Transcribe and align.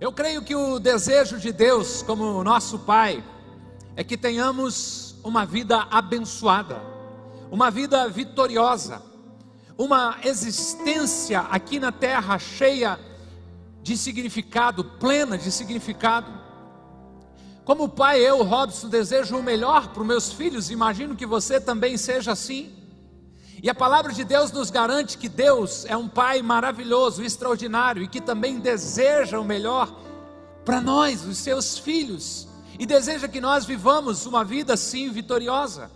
Eu 0.00 0.10
creio 0.10 0.40
que 0.40 0.56
o 0.56 0.78
desejo 0.78 1.38
de 1.38 1.52
Deus, 1.52 2.02
como 2.02 2.42
nosso 2.42 2.78
Pai, 2.78 3.22
é 3.94 4.02
que 4.02 4.16
tenhamos 4.16 5.14
uma 5.22 5.44
vida 5.44 5.86
abençoada, 5.90 6.80
uma 7.50 7.70
vida 7.70 8.08
vitoriosa, 8.08 9.02
uma 9.76 10.16
existência 10.24 11.40
aqui 11.40 11.78
na 11.78 11.92
terra 11.92 12.38
cheia 12.38 12.98
de 13.82 13.94
significado, 13.94 14.82
plena 14.84 15.36
de 15.36 15.52
significado. 15.52 16.32
Como 17.62 17.86
pai, 17.86 18.20
eu, 18.20 18.42
Robson, 18.42 18.88
desejo 18.88 19.36
o 19.36 19.42
melhor 19.42 19.88
para 19.88 20.00
os 20.00 20.08
meus 20.08 20.32
filhos, 20.32 20.70
imagino 20.70 21.14
que 21.14 21.26
você 21.26 21.60
também 21.60 21.98
seja 21.98 22.32
assim. 22.32 22.74
E 23.62 23.68
a 23.68 23.74
palavra 23.74 24.12
de 24.12 24.24
Deus 24.24 24.50
nos 24.52 24.70
garante 24.70 25.18
que 25.18 25.28
Deus 25.28 25.84
é 25.84 25.96
um 25.96 26.08
Pai 26.08 26.40
maravilhoso, 26.40 27.22
extraordinário 27.22 28.02
e 28.02 28.08
que 28.08 28.20
também 28.20 28.58
deseja 28.58 29.38
o 29.38 29.44
melhor 29.44 29.94
para 30.64 30.80
nós, 30.80 31.24
os 31.24 31.38
seus 31.38 31.78
filhos, 31.78 32.48
e 32.78 32.86
deseja 32.86 33.28
que 33.28 33.40
nós 33.40 33.66
vivamos 33.66 34.24
uma 34.24 34.44
vida 34.44 34.74
assim 34.74 35.10
vitoriosa. 35.10 35.90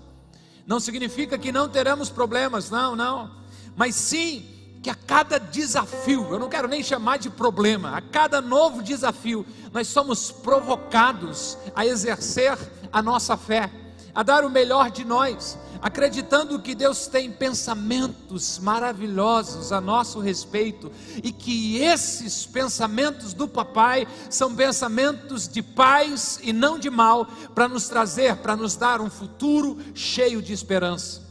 Não 0.66 0.78
significa 0.78 1.38
que 1.38 1.52
não 1.52 1.68
teremos 1.68 2.10
problemas, 2.10 2.70
não, 2.70 2.94
não, 2.94 3.30
mas 3.76 3.94
sim 3.94 4.46
que 4.82 4.90
a 4.90 4.94
cada 4.94 5.38
desafio, 5.38 6.28
eu 6.30 6.38
não 6.38 6.50
quero 6.50 6.68
nem 6.68 6.82
chamar 6.82 7.18
de 7.18 7.30
problema, 7.30 7.96
a 7.96 8.02
cada 8.02 8.42
novo 8.42 8.82
desafio, 8.82 9.46
nós 9.72 9.88
somos 9.88 10.30
provocados 10.30 11.56
a 11.74 11.86
exercer 11.86 12.58
a 12.92 13.00
nossa 13.00 13.34
fé, 13.34 13.70
a 14.14 14.22
dar 14.22 14.44
o 14.44 14.50
melhor 14.50 14.90
de 14.90 15.02
nós, 15.02 15.58
acreditando 15.84 16.58
que 16.58 16.74
Deus 16.74 17.06
tem 17.06 17.30
pensamentos 17.30 18.58
maravilhosos 18.58 19.70
a 19.70 19.82
nosso 19.82 20.18
respeito 20.18 20.90
e 21.22 21.30
que 21.30 21.76
esses 21.76 22.46
pensamentos 22.46 23.34
do 23.34 23.46
Papai 23.46 24.08
são 24.30 24.56
pensamentos 24.56 25.46
de 25.46 25.62
paz 25.62 26.40
e 26.42 26.54
não 26.54 26.78
de 26.78 26.88
mal, 26.88 27.26
para 27.54 27.68
nos 27.68 27.86
trazer, 27.86 28.36
para 28.36 28.56
nos 28.56 28.76
dar 28.76 28.98
um 29.02 29.10
futuro 29.10 29.76
cheio 29.94 30.40
de 30.40 30.54
esperança. 30.54 31.22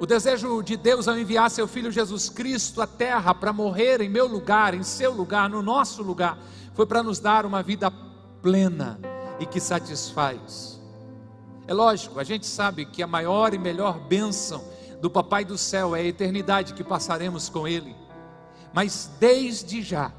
O 0.00 0.06
desejo 0.06 0.62
de 0.62 0.78
Deus 0.78 1.06
ao 1.06 1.18
enviar 1.18 1.50
seu 1.50 1.68
Filho 1.68 1.92
Jesus 1.92 2.30
Cristo 2.30 2.80
à 2.80 2.86
terra 2.86 3.34
para 3.34 3.52
morrer 3.52 4.00
em 4.00 4.08
meu 4.08 4.26
lugar, 4.26 4.72
em 4.72 4.82
seu 4.82 5.12
lugar, 5.12 5.50
no 5.50 5.60
nosso 5.60 6.02
lugar, 6.02 6.38
foi 6.72 6.86
para 6.86 7.02
nos 7.02 7.18
dar 7.18 7.44
uma 7.44 7.62
vida 7.62 7.90
plena 8.40 8.98
e 9.38 9.44
que 9.44 9.60
satisfaz. 9.60 10.75
É 11.68 11.74
lógico, 11.74 12.20
a 12.20 12.24
gente 12.24 12.46
sabe 12.46 12.86
que 12.86 13.02
a 13.02 13.06
maior 13.06 13.52
e 13.52 13.58
melhor 13.58 13.98
bênção 13.98 14.64
do 15.00 15.10
Papai 15.10 15.44
do 15.44 15.58
céu 15.58 15.96
é 15.96 16.00
a 16.00 16.04
eternidade 16.04 16.74
que 16.74 16.84
passaremos 16.84 17.48
com 17.48 17.66
Ele. 17.66 17.94
Mas 18.72 19.10
desde 19.18 19.82
já, 19.82 20.12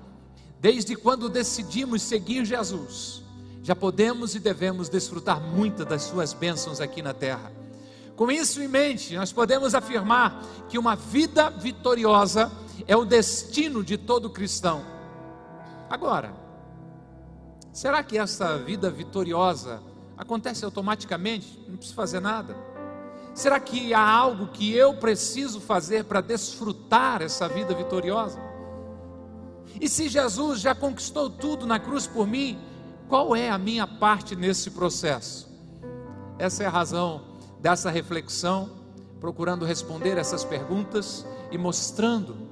desde 0.59 0.95
quando 0.95 1.29
decidimos 1.29 2.01
seguir 2.01 2.43
Jesus, 2.43 3.23
já 3.63 3.75
podemos 3.75 4.35
e 4.35 4.39
devemos 4.39 4.89
desfrutar 4.89 5.41
muitas 5.41 5.85
das 5.85 6.03
Suas 6.03 6.33
bênçãos 6.33 6.81
aqui 6.81 7.01
na 7.01 7.13
terra. 7.13 7.51
Com 8.15 8.31
isso 8.31 8.61
em 8.61 8.67
mente, 8.67 9.15
nós 9.15 9.31
podemos 9.31 9.75
afirmar 9.75 10.41
que 10.67 10.77
uma 10.77 10.95
vida 10.95 11.49
vitoriosa 11.49 12.51
é 12.87 12.95
o 12.95 13.05
destino 13.05 13.83
de 13.83 13.97
todo 13.97 14.29
cristão. 14.29 14.83
Agora, 15.89 16.33
será 17.71 18.03
que 18.03 18.17
essa 18.17 18.57
vida 18.57 18.89
vitoriosa 18.89 19.81
acontece 20.17 20.65
automaticamente, 20.65 21.59
não 21.67 21.77
preciso 21.77 21.95
fazer 21.95 22.19
nada. 22.19 22.55
Será 23.33 23.59
que 23.59 23.93
há 23.93 24.01
algo 24.01 24.47
que 24.47 24.73
eu 24.73 24.95
preciso 24.95 25.61
fazer 25.61 26.05
para 26.05 26.21
desfrutar 26.21 27.21
essa 27.21 27.47
vida 27.47 27.75
vitoriosa? 27.75 28.39
E 29.79 29.87
se 29.87 30.09
Jesus 30.09 30.59
já 30.59 30.73
conquistou 30.73 31.29
tudo 31.29 31.67
na 31.67 31.79
cruz 31.79 32.07
por 32.07 32.25
mim, 32.25 32.59
qual 33.07 33.35
é 33.35 33.49
a 33.49 33.57
minha 33.59 33.85
parte 33.85 34.35
nesse 34.35 34.71
processo? 34.71 35.47
Essa 36.39 36.63
é 36.63 36.65
a 36.65 36.71
razão 36.71 37.21
dessa 37.59 37.91
reflexão, 37.91 38.71
procurando 39.19 39.65
responder 39.65 40.17
essas 40.17 40.43
perguntas 40.43 41.25
e 41.51 41.57
mostrando 41.57 42.47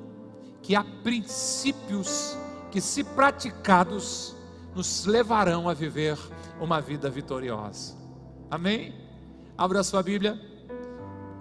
que 0.62 0.76
há 0.76 0.84
princípios 1.04 2.38
que, 2.72 2.80
se 2.80 3.04
praticados, 3.04 4.36
nos 4.76 5.06
levarão 5.06 5.68
a 5.68 5.74
viver 5.74 6.18
uma 6.60 6.80
vida 6.80 7.10
vitoriosa. 7.10 7.96
Amém? 8.50 8.94
Abra 9.58 9.84
sua 9.84 10.02
Bíblia. 10.02 10.40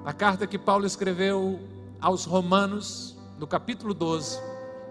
A 0.05 0.13
carta 0.13 0.47
que 0.47 0.59
Paulo 0.59 0.87
escreveu 0.87 1.61
aos 2.01 2.25
Romanos, 2.25 3.17
no 3.39 3.47
capítulo 3.47 3.95
12, 3.95 4.39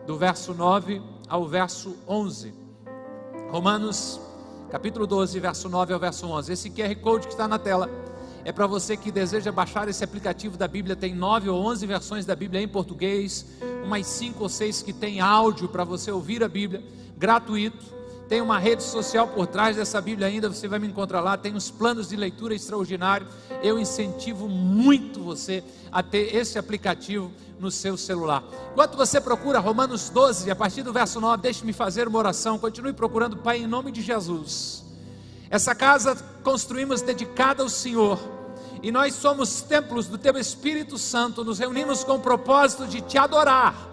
do 0.07 0.17
verso 0.17 0.53
9 0.53 1.01
ao 1.27 1.47
verso 1.47 1.95
11. 2.07 2.53
Romanos, 3.51 4.19
capítulo 4.69 5.05
12, 5.05 5.39
verso 5.39 5.69
9 5.69 5.93
ao 5.93 5.99
verso 5.99 6.27
11. 6.27 6.53
Esse 6.53 6.69
QR 6.69 6.95
Code 6.95 7.27
que 7.27 7.33
está 7.33 7.47
na 7.47 7.59
tela 7.59 7.89
é 8.45 8.51
para 8.51 8.67
você 8.67 8.97
que 8.97 9.11
deseja 9.11 9.51
baixar 9.51 9.87
esse 9.87 10.03
aplicativo 10.03 10.57
da 10.57 10.67
Bíblia. 10.67 10.95
Tem 10.95 11.13
nove 11.13 11.49
ou 11.49 11.63
onze 11.63 11.85
versões 11.85 12.25
da 12.25 12.35
Bíblia 12.35 12.61
em 12.61 12.67
português, 12.67 13.45
umas 13.83 14.05
cinco 14.07 14.43
ou 14.43 14.49
seis 14.49 14.81
que 14.81 14.91
tem 14.91 15.21
áudio 15.21 15.69
para 15.69 15.83
você 15.83 16.11
ouvir 16.11 16.43
a 16.43 16.49
Bíblia, 16.49 16.83
gratuito. 17.17 18.02
Tem 18.27 18.41
uma 18.41 18.57
rede 18.57 18.83
social 18.83 19.27
por 19.27 19.47
trás 19.47 19.75
dessa 19.75 19.99
Bíblia 19.99 20.27
ainda, 20.27 20.49
você 20.49 20.67
vai 20.67 20.79
me 20.79 20.87
encontrar 20.87 21.21
lá. 21.21 21.37
Tem 21.37 21.53
uns 21.53 21.69
planos 21.69 22.09
de 22.09 22.15
leitura 22.15 22.55
extraordinários. 22.55 23.29
Eu 23.61 23.77
incentivo 23.77 24.47
muito 24.47 25.21
você 25.21 25.63
a 25.91 26.01
ter 26.01 26.35
esse 26.35 26.57
aplicativo 26.57 27.31
no 27.59 27.69
seu 27.69 27.97
celular. 27.97 28.43
Enquanto 28.71 28.97
você 28.97 29.21
procura 29.21 29.59
Romanos 29.59 30.09
12, 30.09 30.49
a 30.49 30.55
partir 30.55 30.83
do 30.83 30.93
verso 30.93 31.19
9, 31.19 31.41
deixe-me 31.41 31.73
fazer 31.73 32.07
uma 32.07 32.19
oração. 32.19 32.57
Continue 32.57 32.93
procurando, 32.93 33.37
Pai, 33.37 33.57
em 33.57 33.67
nome 33.67 33.91
de 33.91 34.01
Jesus. 34.01 34.83
Essa 35.49 35.75
casa 35.75 36.15
construímos 36.43 37.01
dedicada 37.01 37.61
ao 37.61 37.69
Senhor. 37.69 38.19
E 38.81 38.91
nós 38.91 39.13
somos 39.13 39.61
templos 39.61 40.07
do 40.07 40.17
Teu 40.17 40.37
Espírito 40.37 40.97
Santo, 40.97 41.43
nos 41.43 41.59
reunimos 41.59 42.03
com 42.03 42.15
o 42.15 42.19
propósito 42.19 42.85
de 42.85 42.99
Te 42.99 43.17
adorar 43.17 43.92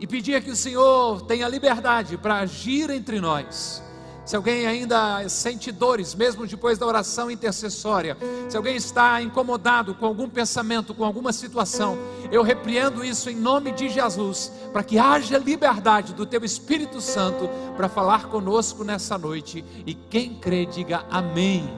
e 0.00 0.06
pedir 0.06 0.42
que 0.42 0.50
o 0.50 0.56
Senhor 0.56 1.20
tenha 1.22 1.46
liberdade 1.46 2.16
para 2.16 2.40
agir 2.40 2.88
entre 2.90 3.20
nós. 3.20 3.82
Se 4.24 4.36
alguém 4.36 4.66
ainda 4.66 5.28
sente 5.28 5.72
dores, 5.72 6.14
mesmo 6.14 6.46
depois 6.46 6.78
da 6.78 6.86
oração 6.86 7.30
intercessória, 7.30 8.16
se 8.48 8.56
alguém 8.56 8.76
está 8.76 9.20
incomodado 9.20 9.94
com 9.94 10.06
algum 10.06 10.28
pensamento, 10.28 10.94
com 10.94 11.04
alguma 11.04 11.32
situação, 11.32 11.98
eu 12.30 12.42
repreendo 12.42 13.04
isso 13.04 13.28
em 13.28 13.34
nome 13.34 13.72
de 13.72 13.88
Jesus, 13.88 14.52
para 14.72 14.84
que 14.84 14.98
haja 14.98 15.36
liberdade 15.36 16.14
do 16.14 16.24
Teu 16.24 16.44
Espírito 16.44 17.00
Santo 17.00 17.50
para 17.76 17.88
falar 17.88 18.26
conosco 18.26 18.84
nessa 18.84 19.18
noite. 19.18 19.64
E 19.84 19.94
quem 19.94 20.34
crê, 20.34 20.64
diga 20.64 21.04
amém. 21.10 21.68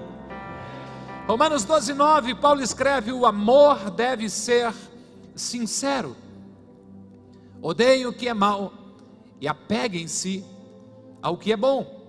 Romanos 1.27 1.65
12, 1.65 1.94
9, 1.94 2.34
Paulo 2.34 2.60
escreve: 2.60 3.12
o 3.12 3.25
amor 3.25 3.91
deve 3.91 4.28
ser 4.28 4.75
sincero. 5.34 6.15
Odeiem 7.62 8.06
o 8.06 8.12
que 8.12 8.27
é 8.27 8.34
mal 8.34 8.73
e 9.41 9.47
apeguem-se 9.47 10.45
ao 11.23 11.39
que 11.39 11.53
é 11.53 11.56
bom. 11.56 12.03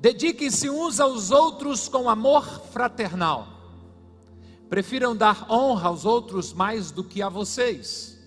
Dediquem-se 0.00 0.68
uns 0.68 0.98
aos 0.98 1.30
outros 1.30 1.88
com 1.88 2.10
amor 2.10 2.44
fraternal. 2.72 3.46
Prefiram 4.68 5.14
dar 5.14 5.46
honra 5.48 5.88
aos 5.88 6.04
outros 6.04 6.52
mais 6.52 6.90
do 6.90 7.04
que 7.04 7.22
a 7.22 7.28
vocês. 7.28 8.18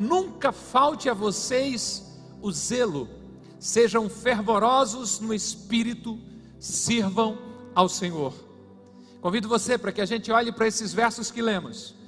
Nunca 0.00 0.50
falte 0.50 1.08
a 1.08 1.14
vocês 1.14 2.20
o 2.42 2.50
zelo. 2.50 3.08
Sejam 3.60 4.08
fervorosos 4.08 5.20
no 5.20 5.32
espírito, 5.32 6.18
sirvam 6.58 7.38
ao 7.72 7.88
Senhor. 7.88 8.34
Convido 9.20 9.48
você 9.48 9.78
para 9.78 9.92
que 9.92 10.00
a 10.00 10.06
gente 10.06 10.32
olhe 10.32 10.50
para 10.50 10.66
esses 10.66 10.92
versos 10.92 11.30
que 11.30 11.40
lemos 11.40 11.99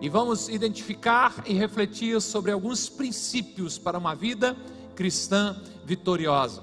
e 0.00 0.08
vamos 0.08 0.48
identificar 0.48 1.42
e 1.46 1.54
refletir 1.54 2.20
sobre 2.20 2.52
alguns 2.52 2.88
princípios 2.88 3.78
para 3.78 3.98
uma 3.98 4.14
vida 4.14 4.56
cristã 4.94 5.60
vitoriosa. 5.84 6.62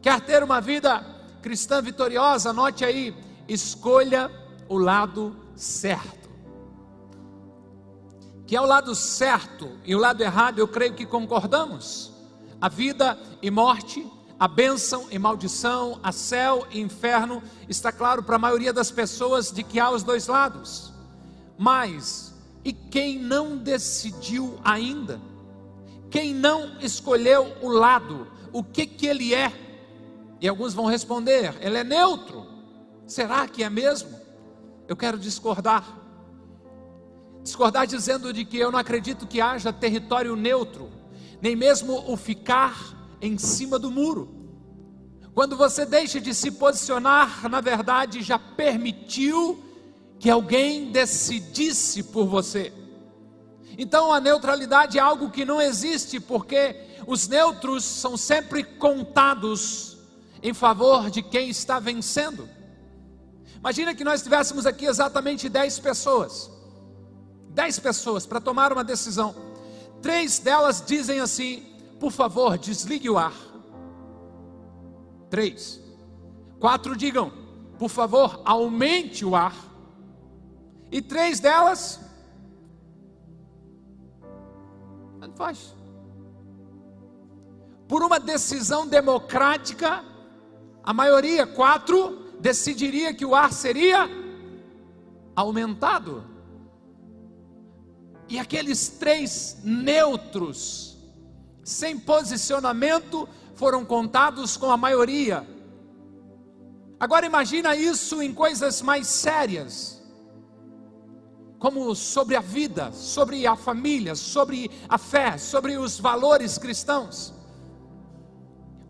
Quer 0.00 0.20
ter 0.20 0.42
uma 0.42 0.60
vida 0.60 1.04
cristã 1.42 1.82
vitoriosa? 1.82 2.50
Anote 2.50 2.84
aí: 2.84 3.14
escolha 3.48 4.30
o 4.68 4.78
lado 4.78 5.36
certo. 5.54 6.26
Que 8.46 8.54
é 8.54 8.60
o 8.60 8.66
lado 8.66 8.94
certo 8.94 9.68
e 9.84 9.94
o 9.94 9.98
lado 9.98 10.22
errado, 10.22 10.60
eu 10.60 10.68
creio 10.68 10.94
que 10.94 11.04
concordamos. 11.04 12.12
A 12.60 12.68
vida 12.68 13.18
e 13.42 13.50
morte, 13.50 14.06
a 14.38 14.46
bênção 14.46 15.08
e 15.10 15.18
maldição, 15.18 15.98
a 16.02 16.12
céu 16.12 16.66
e 16.70 16.80
inferno, 16.80 17.42
está 17.68 17.90
claro 17.90 18.22
para 18.22 18.36
a 18.36 18.38
maioria 18.38 18.72
das 18.72 18.90
pessoas 18.90 19.50
de 19.50 19.64
que 19.64 19.80
há 19.80 19.90
os 19.90 20.04
dois 20.04 20.28
lados. 20.28 20.92
Mas 21.58 22.25
e 22.66 22.72
quem 22.72 23.16
não 23.16 23.56
decidiu 23.56 24.58
ainda, 24.64 25.20
quem 26.10 26.34
não 26.34 26.80
escolheu 26.80 27.56
o 27.62 27.68
lado, 27.68 28.26
o 28.52 28.60
que 28.60 28.84
que 28.84 29.06
ele 29.06 29.32
é? 29.32 29.52
E 30.40 30.48
alguns 30.48 30.74
vão 30.74 30.86
responder: 30.86 31.54
ele 31.60 31.78
é 31.78 31.84
neutro. 31.84 32.44
Será 33.06 33.46
que 33.46 33.62
é 33.62 33.70
mesmo? 33.70 34.18
Eu 34.88 34.96
quero 34.96 35.16
discordar. 35.16 35.86
Discordar 37.40 37.86
dizendo 37.86 38.32
de 38.32 38.44
que 38.44 38.58
eu 38.58 38.72
não 38.72 38.80
acredito 38.80 39.28
que 39.28 39.40
haja 39.40 39.72
território 39.72 40.34
neutro, 40.34 40.90
nem 41.40 41.54
mesmo 41.54 42.10
o 42.10 42.16
ficar 42.16 42.76
em 43.22 43.38
cima 43.38 43.78
do 43.78 43.92
muro. 43.92 44.50
Quando 45.32 45.56
você 45.56 45.86
deixa 45.86 46.20
de 46.20 46.34
se 46.34 46.50
posicionar, 46.50 47.48
na 47.48 47.60
verdade 47.60 48.22
já 48.22 48.40
permitiu 48.40 49.65
que 50.18 50.30
alguém 50.30 50.90
decidisse 50.90 52.02
por 52.02 52.26
você. 52.26 52.72
Então 53.78 54.12
a 54.12 54.20
neutralidade 54.20 54.98
é 54.98 55.00
algo 55.00 55.30
que 55.30 55.44
não 55.44 55.60
existe, 55.60 56.18
porque 56.18 56.76
os 57.06 57.28
neutros 57.28 57.84
são 57.84 58.16
sempre 58.16 58.64
contados 58.64 59.98
em 60.42 60.54
favor 60.54 61.10
de 61.10 61.22
quem 61.22 61.50
está 61.50 61.78
vencendo. 61.78 62.48
Imagina 63.58 63.94
que 63.94 64.04
nós 64.04 64.22
tivéssemos 64.22 64.64
aqui 64.64 64.86
exatamente 64.86 65.48
10 65.48 65.78
pessoas. 65.80 66.50
10 67.50 67.78
pessoas 67.80 68.26
para 68.26 68.40
tomar 68.40 68.72
uma 68.72 68.84
decisão. 68.84 69.34
Três 70.00 70.38
delas 70.38 70.82
dizem 70.86 71.20
assim: 71.20 71.64
por 71.98 72.12
favor, 72.12 72.56
desligue 72.58 73.10
o 73.10 73.18
ar. 73.18 73.34
Três. 75.28 75.80
Quatro 76.60 76.96
digam, 76.96 77.32
por 77.78 77.88
favor, 77.90 78.40
aumente 78.44 79.24
o 79.24 79.34
ar. 79.34 79.54
E 80.90 81.02
três 81.02 81.40
delas, 81.40 82.00
não 85.20 85.32
faz. 85.32 85.74
Por 87.88 88.02
uma 88.02 88.18
decisão 88.18 88.86
democrática, 88.86 90.04
a 90.82 90.92
maioria, 90.92 91.46
quatro, 91.46 92.32
decidiria 92.40 93.12
que 93.12 93.24
o 93.24 93.34
ar 93.34 93.52
seria 93.52 94.08
aumentado. 95.34 96.24
E 98.28 98.38
aqueles 98.38 98.88
três 98.88 99.58
neutros, 99.62 100.96
sem 101.62 101.98
posicionamento, 101.98 103.28
foram 103.54 103.84
contados 103.84 104.56
com 104.56 104.70
a 104.70 104.76
maioria. 104.76 105.46
Agora 106.98 107.26
imagina 107.26 107.76
isso 107.76 108.22
em 108.22 108.32
coisas 108.32 108.80
mais 108.82 109.06
sérias, 109.06 109.95
como 111.58 111.94
sobre 111.94 112.36
a 112.36 112.40
vida, 112.40 112.92
sobre 112.92 113.46
a 113.46 113.56
família, 113.56 114.14
sobre 114.14 114.70
a 114.88 114.98
fé, 114.98 115.38
sobre 115.38 115.76
os 115.76 115.98
valores 115.98 116.58
cristãos. 116.58 117.32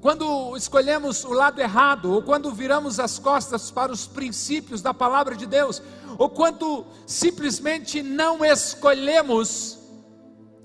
Quando 0.00 0.56
escolhemos 0.56 1.24
o 1.24 1.32
lado 1.32 1.60
errado, 1.60 2.12
ou 2.12 2.22
quando 2.22 2.52
viramos 2.52 3.00
as 3.00 3.18
costas 3.18 3.70
para 3.70 3.90
os 3.90 4.06
princípios 4.06 4.82
da 4.82 4.92
palavra 4.92 5.34
de 5.34 5.46
Deus, 5.46 5.82
ou 6.18 6.28
quando 6.28 6.84
simplesmente 7.06 8.02
não 8.02 8.44
escolhemos, 8.44 9.78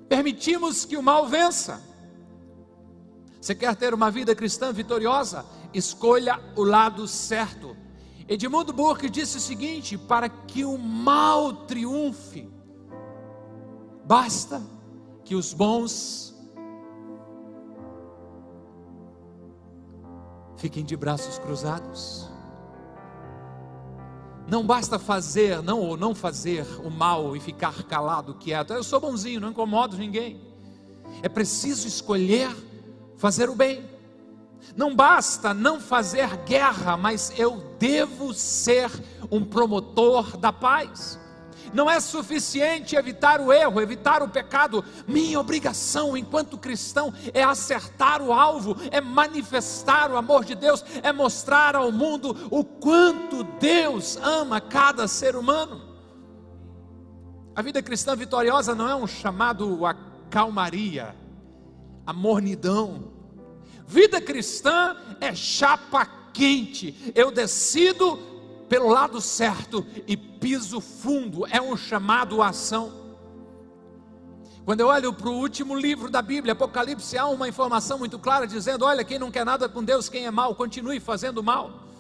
permitimos 0.07 0.85
que 0.85 0.97
o 0.97 1.03
mal 1.03 1.27
vença. 1.27 1.81
Você 3.39 3.55
quer 3.55 3.75
ter 3.75 3.93
uma 3.93 4.11
vida 4.11 4.35
cristã 4.35 4.71
vitoriosa? 4.71 5.45
Escolha 5.73 6.39
o 6.55 6.63
lado 6.63 7.07
certo. 7.07 7.75
Edmundo 8.31 8.71
Burke 8.71 9.09
disse 9.09 9.35
o 9.35 9.41
seguinte: 9.41 9.97
para 9.97 10.29
que 10.29 10.63
o 10.63 10.77
mal 10.77 11.51
triunfe, 11.51 12.49
basta 14.05 14.63
que 15.25 15.35
os 15.35 15.53
bons 15.53 16.33
fiquem 20.55 20.85
de 20.85 20.95
braços 20.95 21.37
cruzados. 21.39 22.31
Não 24.47 24.65
basta 24.65 24.97
fazer, 24.97 25.61
não 25.61 25.81
ou 25.81 25.97
não 25.97 26.15
fazer 26.15 26.65
o 26.85 26.89
mal 26.89 27.35
e 27.35 27.39
ficar 27.41 27.83
calado, 27.83 28.35
quieto. 28.35 28.71
Eu 28.71 28.83
sou 28.83 29.01
bonzinho, 29.01 29.41
não 29.41 29.49
incomodo 29.49 29.97
ninguém. 29.97 30.39
É 31.21 31.27
preciso 31.27 31.85
escolher 31.85 32.49
fazer 33.17 33.49
o 33.49 33.55
bem. 33.55 33.90
Não 34.75 34.95
basta 34.95 35.53
não 35.53 35.79
fazer 35.79 36.37
guerra, 36.45 36.95
mas 36.95 37.33
eu 37.37 37.75
devo 37.77 38.33
ser 38.33 38.89
um 39.29 39.43
promotor 39.43 40.37
da 40.37 40.53
paz. 40.53 41.19
Não 41.73 41.89
é 41.89 41.99
suficiente 41.99 42.95
evitar 42.95 43.39
o 43.39 43.51
erro, 43.51 43.79
evitar 43.79 44.21
o 44.21 44.27
pecado. 44.27 44.83
Minha 45.07 45.39
obrigação 45.39 46.17
enquanto 46.17 46.57
cristão 46.57 47.13
é 47.33 47.43
acertar 47.43 48.21
o 48.21 48.33
alvo, 48.33 48.75
é 48.91 48.99
manifestar 48.99 50.11
o 50.11 50.17
amor 50.17 50.43
de 50.43 50.55
Deus, 50.55 50.83
é 51.01 51.13
mostrar 51.13 51.75
ao 51.75 51.91
mundo 51.91 52.47
o 52.49 52.63
quanto 52.63 53.43
Deus 53.43 54.17
ama 54.17 54.59
cada 54.59 55.07
ser 55.07 55.35
humano. 55.35 55.81
A 57.55 57.61
vida 57.61 57.81
cristã 57.81 58.15
vitoriosa 58.15 58.73
não 58.73 58.87
é 58.87 58.95
um 58.95 59.07
chamado 59.07 59.85
a 59.85 59.93
calmaria, 60.29 61.15
a 62.05 62.13
mornidão. 62.13 63.20
Vida 63.91 64.21
cristã 64.21 64.95
é 65.19 65.35
chapa 65.35 66.05
quente. 66.31 67.11
Eu 67.13 67.29
decido 67.29 68.17
pelo 68.69 68.87
lado 68.87 69.19
certo 69.19 69.85
e 70.07 70.15
piso 70.15 70.79
fundo, 70.79 71.45
é 71.47 71.61
um 71.61 71.75
chamado 71.75 72.41
à 72.41 72.47
ação. 72.47 72.89
Quando 74.63 74.79
eu 74.79 74.87
olho 74.87 75.11
para 75.11 75.27
o 75.27 75.37
último 75.37 75.75
livro 75.75 76.09
da 76.09 76.21
Bíblia, 76.21 76.53
Apocalipse, 76.53 77.17
há 77.17 77.27
uma 77.27 77.49
informação 77.49 77.97
muito 77.99 78.17
clara 78.17 78.47
dizendo: 78.47 78.85
olha, 78.85 79.03
quem 79.03 79.19
não 79.19 79.29
quer 79.29 79.45
nada 79.45 79.67
com 79.67 79.83
Deus, 79.83 80.07
quem 80.07 80.25
é 80.25 80.31
mal, 80.31 80.55
continue 80.55 81.01
fazendo 81.01 81.43
mal. 81.43 81.90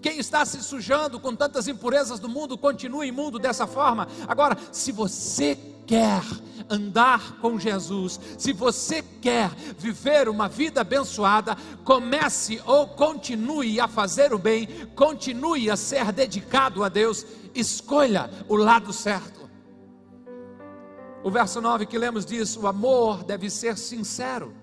Quem 0.00 0.18
está 0.18 0.44
se 0.44 0.62
sujando 0.62 1.20
com 1.20 1.34
tantas 1.34 1.68
impurezas 1.68 2.18
do 2.18 2.28
mundo, 2.28 2.56
continue 2.56 3.08
imundo 3.08 3.38
dessa 3.38 3.66
forma. 3.66 4.08
Agora, 4.26 4.56
se 4.72 4.92
você 4.92 5.58
quer 5.86 6.22
andar 6.68 7.38
com 7.38 7.58
Jesus, 7.58 8.20
se 8.38 8.52
você 8.52 9.02
quer 9.20 9.50
viver 9.76 10.28
uma 10.28 10.48
vida 10.48 10.80
abençoada, 10.82 11.56
comece 11.84 12.62
ou 12.64 12.86
continue 12.86 13.80
a 13.80 13.88
fazer 13.88 14.32
o 14.32 14.38
bem, 14.38 14.68
continue 14.94 15.68
a 15.68 15.76
ser 15.76 16.12
dedicado 16.12 16.84
a 16.84 16.88
Deus, 16.88 17.26
escolha 17.54 18.30
o 18.48 18.54
lado 18.54 18.92
certo. 18.92 19.50
O 21.22 21.30
verso 21.30 21.60
9 21.60 21.86
que 21.86 21.98
lemos 21.98 22.24
diz: 22.24 22.56
o 22.56 22.66
amor 22.66 23.24
deve 23.24 23.50
ser 23.50 23.76
sincero, 23.76 24.54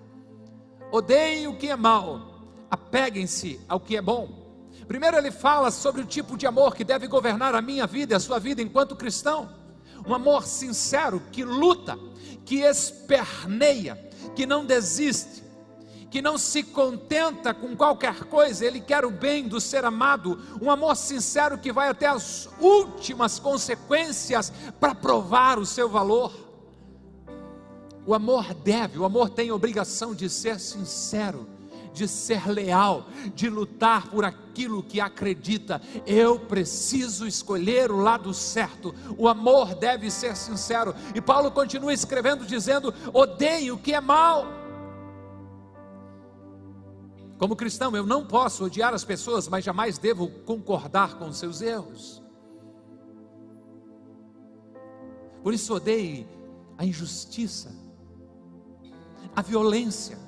odeiem 0.90 1.46
o 1.46 1.56
que 1.56 1.68
é 1.68 1.76
mal, 1.76 2.42
apeguem-se 2.70 3.60
ao 3.68 3.78
que 3.78 3.96
é 3.96 4.02
bom. 4.02 4.47
Primeiro, 4.88 5.18
ele 5.18 5.30
fala 5.30 5.70
sobre 5.70 6.00
o 6.00 6.06
tipo 6.06 6.34
de 6.34 6.46
amor 6.46 6.74
que 6.74 6.82
deve 6.82 7.06
governar 7.06 7.54
a 7.54 7.60
minha 7.60 7.86
vida 7.86 8.14
e 8.14 8.16
a 8.16 8.20
sua 8.20 8.38
vida 8.38 8.62
enquanto 8.62 8.96
cristão. 8.96 9.50
Um 10.06 10.14
amor 10.14 10.46
sincero 10.46 11.22
que 11.30 11.44
luta, 11.44 11.98
que 12.46 12.62
esperneia, 12.62 14.02
que 14.34 14.46
não 14.46 14.64
desiste, 14.64 15.44
que 16.10 16.22
não 16.22 16.38
se 16.38 16.62
contenta 16.62 17.52
com 17.52 17.76
qualquer 17.76 18.24
coisa, 18.24 18.64
ele 18.64 18.80
quer 18.80 19.04
o 19.04 19.10
bem 19.10 19.46
do 19.46 19.60
ser 19.60 19.84
amado, 19.84 20.40
um 20.58 20.70
amor 20.70 20.96
sincero 20.96 21.58
que 21.58 21.70
vai 21.70 21.90
até 21.90 22.06
as 22.06 22.48
últimas 22.58 23.38
consequências 23.38 24.50
para 24.80 24.94
provar 24.94 25.58
o 25.58 25.66
seu 25.66 25.90
valor. 25.90 26.32
O 28.06 28.14
amor 28.14 28.54
deve, 28.54 28.98
o 28.98 29.04
amor 29.04 29.28
tem 29.28 29.52
obrigação 29.52 30.14
de 30.14 30.30
ser 30.30 30.58
sincero 30.58 31.57
de 31.98 32.08
ser 32.08 32.48
leal, 32.48 33.08
de 33.34 33.50
lutar 33.50 34.08
por 34.08 34.24
aquilo 34.24 34.82
que 34.82 35.00
acredita. 35.00 35.82
Eu 36.06 36.38
preciso 36.38 37.26
escolher 37.26 37.90
o 37.90 38.00
lado 38.00 38.32
certo. 38.32 38.94
O 39.18 39.28
amor 39.28 39.74
deve 39.74 40.10
ser 40.10 40.36
sincero. 40.36 40.94
E 41.14 41.20
Paulo 41.20 41.50
continua 41.50 41.92
escrevendo 41.92 42.46
dizendo: 42.46 42.94
odeio 43.12 43.74
o 43.74 43.78
que 43.78 43.92
é 43.92 44.00
mal. 44.00 44.46
Como 47.38 47.54
cristão, 47.54 47.94
eu 47.94 48.04
não 48.04 48.26
posso 48.26 48.64
odiar 48.64 48.92
as 48.94 49.04
pessoas, 49.04 49.46
mas 49.46 49.64
jamais 49.64 49.96
devo 49.96 50.28
concordar 50.44 51.18
com 51.18 51.32
seus 51.32 51.60
erros. 51.60 52.20
Por 55.42 55.54
isso 55.54 55.72
odeie 55.72 56.26
a 56.76 56.84
injustiça, 56.84 57.72
a 59.34 59.40
violência, 59.40 60.18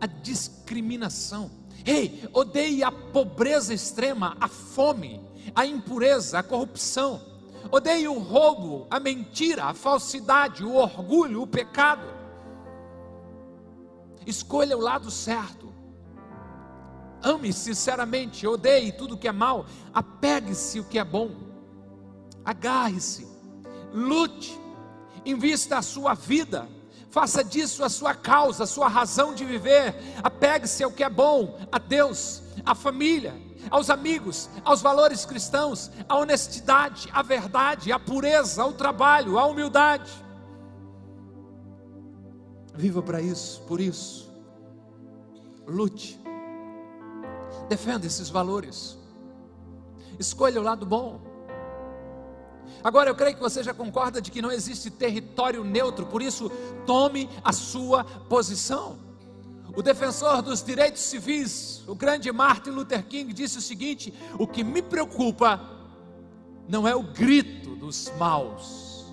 a 0.00 0.06
discriminação. 0.06 1.50
Ei, 1.84 2.28
odeie 2.32 2.82
a 2.82 2.90
pobreza 2.90 3.72
extrema, 3.72 4.36
a 4.40 4.48
fome, 4.48 5.20
a 5.54 5.64
impureza, 5.64 6.38
a 6.38 6.42
corrupção. 6.42 7.20
Odeie 7.70 8.08
o 8.08 8.18
roubo, 8.18 8.86
a 8.90 8.98
mentira, 9.00 9.64
a 9.64 9.74
falsidade, 9.74 10.64
o 10.64 10.74
orgulho, 10.74 11.42
o 11.42 11.46
pecado. 11.46 12.06
Escolha 14.26 14.76
o 14.76 14.80
lado 14.80 15.10
certo. 15.10 15.72
Ame 17.22 17.52
sinceramente, 17.52 18.46
odeie 18.46 18.92
tudo 18.92 19.16
que 19.16 19.26
é 19.26 19.32
mal, 19.32 19.66
apegue-se 19.92 20.78
o 20.80 20.84
que 20.84 20.98
é 20.98 21.04
bom. 21.04 21.30
Agarre-se, 22.44 23.26
lute, 23.92 24.58
invista 25.24 25.78
a 25.78 25.82
sua 25.82 26.14
vida 26.14 26.68
Faça 27.16 27.42
disso 27.42 27.82
a 27.82 27.88
sua 27.88 28.14
causa, 28.14 28.64
a 28.64 28.66
sua 28.66 28.88
razão 28.88 29.32
de 29.32 29.42
viver. 29.42 29.94
Apegue-se 30.22 30.84
ao 30.84 30.92
que 30.92 31.02
é 31.02 31.08
bom, 31.08 31.58
a 31.72 31.78
Deus, 31.78 32.42
à 32.62 32.74
família, 32.74 33.34
aos 33.70 33.88
amigos, 33.88 34.50
aos 34.62 34.82
valores 34.82 35.24
cristãos, 35.24 35.90
à 36.06 36.14
honestidade, 36.18 37.08
à 37.14 37.22
verdade, 37.22 37.90
à 37.90 37.98
pureza, 37.98 38.62
ao 38.62 38.74
trabalho, 38.74 39.38
à 39.38 39.46
humildade. 39.46 40.12
Viva 42.74 43.02
para 43.02 43.22
isso, 43.22 43.62
por 43.62 43.80
isso. 43.80 44.30
Lute. 45.66 46.20
Defenda 47.66 48.04
esses 48.04 48.28
valores. 48.28 48.98
Escolha 50.18 50.60
o 50.60 50.62
lado 50.62 50.84
bom. 50.84 51.18
Agora 52.86 53.10
eu 53.10 53.16
creio 53.16 53.34
que 53.34 53.42
você 53.42 53.64
já 53.64 53.74
concorda 53.74 54.22
de 54.22 54.30
que 54.30 54.40
não 54.40 54.52
existe 54.52 54.92
território 54.92 55.64
neutro, 55.64 56.06
por 56.06 56.22
isso 56.22 56.48
tome 56.86 57.28
a 57.42 57.52
sua 57.52 58.04
posição. 58.04 58.96
O 59.74 59.82
defensor 59.82 60.40
dos 60.40 60.62
direitos 60.62 61.02
civis, 61.02 61.82
o 61.88 61.96
grande 61.96 62.30
Martin 62.30 62.70
Luther 62.70 63.04
King, 63.04 63.32
disse 63.32 63.58
o 63.58 63.60
seguinte: 63.60 64.14
O 64.38 64.46
que 64.46 64.62
me 64.62 64.80
preocupa 64.80 65.60
não 66.68 66.86
é 66.86 66.94
o 66.94 67.02
grito 67.02 67.74
dos 67.74 68.08
maus, 68.20 69.04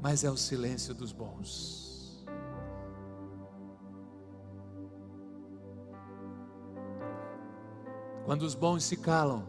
mas 0.00 0.22
é 0.22 0.30
o 0.30 0.36
silêncio 0.36 0.94
dos 0.94 1.10
bons. 1.10 1.79
Quando 8.30 8.42
os 8.42 8.54
bons 8.54 8.84
se 8.84 8.96
calam, 8.96 9.44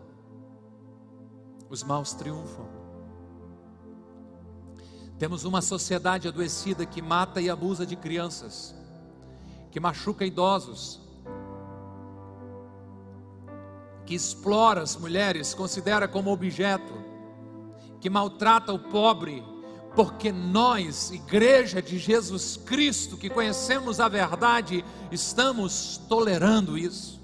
os 1.69 1.83
maus 1.83 2.13
triunfam. 2.13 2.65
Temos 5.19 5.43
uma 5.43 5.61
sociedade 5.61 6.27
adoecida 6.27 6.83
que 6.83 6.99
mata 6.99 7.39
e 7.39 7.47
abusa 7.47 7.85
de 7.85 7.95
crianças, 7.95 8.73
que 9.69 9.79
machuca 9.79 10.25
idosos, 10.25 10.99
que 14.03 14.15
explora 14.15 14.81
as 14.81 14.95
mulheres, 14.95 15.53
considera 15.53 16.07
como 16.07 16.31
objeto, 16.31 16.93
que 17.99 18.09
maltrata 18.09 18.73
o 18.73 18.79
pobre, 18.79 19.43
porque 19.95 20.31
nós, 20.31 21.11
igreja 21.11 21.83
de 21.83 21.99
Jesus 21.99 22.57
Cristo, 22.57 23.15
que 23.15 23.29
conhecemos 23.29 23.99
a 23.99 24.07
verdade, 24.07 24.83
estamos 25.11 26.01
tolerando 26.09 26.75
isso. 26.75 27.20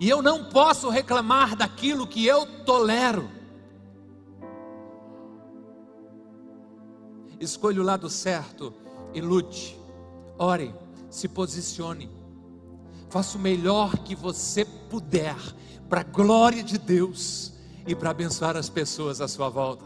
E 0.00 0.08
eu 0.08 0.22
não 0.22 0.44
posso 0.44 0.88
reclamar 0.88 1.56
daquilo 1.56 2.06
que 2.06 2.26
eu 2.26 2.46
tolero. 2.64 3.30
Escolha 7.40 7.80
o 7.80 7.84
lado 7.84 8.08
certo 8.08 8.72
e 9.12 9.20
lute. 9.20 9.78
Ore, 10.38 10.74
se 11.10 11.28
posicione. 11.28 12.10
Faça 13.08 13.38
o 13.38 13.40
melhor 13.40 13.98
que 13.98 14.14
você 14.14 14.64
puder 14.64 15.36
para 15.88 16.00
a 16.00 16.04
glória 16.04 16.62
de 16.62 16.78
Deus 16.78 17.52
e 17.86 17.94
para 17.94 18.10
abençoar 18.10 18.56
as 18.56 18.68
pessoas 18.68 19.20
à 19.20 19.28
sua 19.28 19.48
volta. 19.48 19.84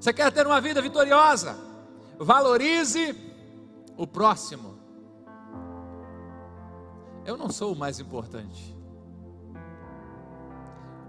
Você 0.00 0.12
quer 0.12 0.32
ter 0.32 0.46
uma 0.46 0.60
vida 0.60 0.80
vitoriosa? 0.80 1.58
Valorize 2.18 3.14
o 3.96 4.06
próximo. 4.06 4.75
Eu 7.26 7.36
não 7.36 7.50
sou 7.50 7.72
o 7.72 7.76
mais 7.76 7.98
importante. 7.98 8.76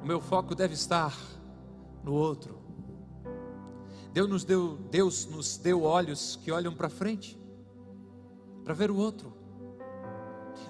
O 0.01 0.05
meu 0.05 0.19
foco 0.19 0.55
deve 0.55 0.74
estar 0.74 1.15
no 2.03 2.12
outro. 2.12 2.57
Deus 4.12 4.27
nos 4.27 4.43
deu, 4.43 4.77
Deus 4.89 5.27
nos 5.27 5.57
deu 5.57 5.83
olhos 5.83 6.36
que 6.38 6.51
olham 6.51 6.74
para 6.74 6.89
frente, 6.89 7.39
para 8.63 8.74
ver 8.74 8.89
o 8.89 8.95
outro. 8.97 9.31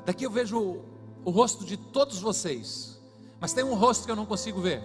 Daqui 0.06 0.26
eu 0.26 0.30
vejo 0.30 0.60
o, 0.60 0.86
o 1.24 1.32
rosto 1.32 1.64
de 1.64 1.78
todos 1.78 2.20
vocês, 2.20 3.02
mas 3.40 3.54
tem 3.54 3.64
um 3.64 3.74
rosto 3.74 4.06
que 4.06 4.12
eu 4.12 4.18
não 4.18 4.26
consigo 4.26 4.60
ver. 4.60 4.84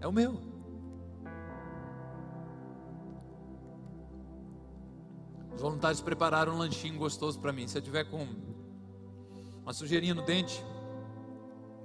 É 0.00 0.06
o 0.06 0.12
meu. 0.12 0.40
Os 5.56 5.60
voluntários 5.60 6.00
prepararam 6.00 6.54
um 6.54 6.58
lanchinho 6.58 6.96
gostoso 6.98 7.40
para 7.40 7.52
mim. 7.52 7.66
Se 7.66 7.78
eu 7.78 7.82
tiver 7.82 8.04
com 8.04 8.28
uma 9.66 9.72
sujeirinha 9.72 10.14
no 10.14 10.22
dente, 10.22 10.64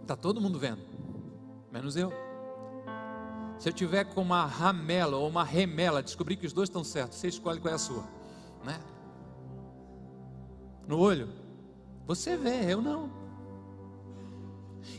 está 0.03 0.15
todo 0.15 0.39
mundo 0.39 0.59
vendo, 0.59 0.83
menos 1.71 1.95
eu. 1.95 2.13
Se 3.57 3.69
eu 3.69 3.73
tiver 3.73 4.03
com 4.03 4.21
uma 4.21 4.45
ramela 4.45 5.17
ou 5.17 5.27
uma 5.27 5.43
remela, 5.43 6.03
descobrir 6.03 6.35
que 6.35 6.45
os 6.45 6.53
dois 6.53 6.69
estão 6.69 6.83
certos, 6.83 7.17
você 7.17 7.27
escolhe 7.27 7.59
qual 7.59 7.71
é 7.71 7.75
a 7.75 7.79
sua, 7.79 8.03
né? 8.63 8.79
No 10.87 10.99
olho, 10.99 11.27
você 12.05 12.37
vê, 12.37 12.71
eu 12.71 12.83
não. 12.83 13.09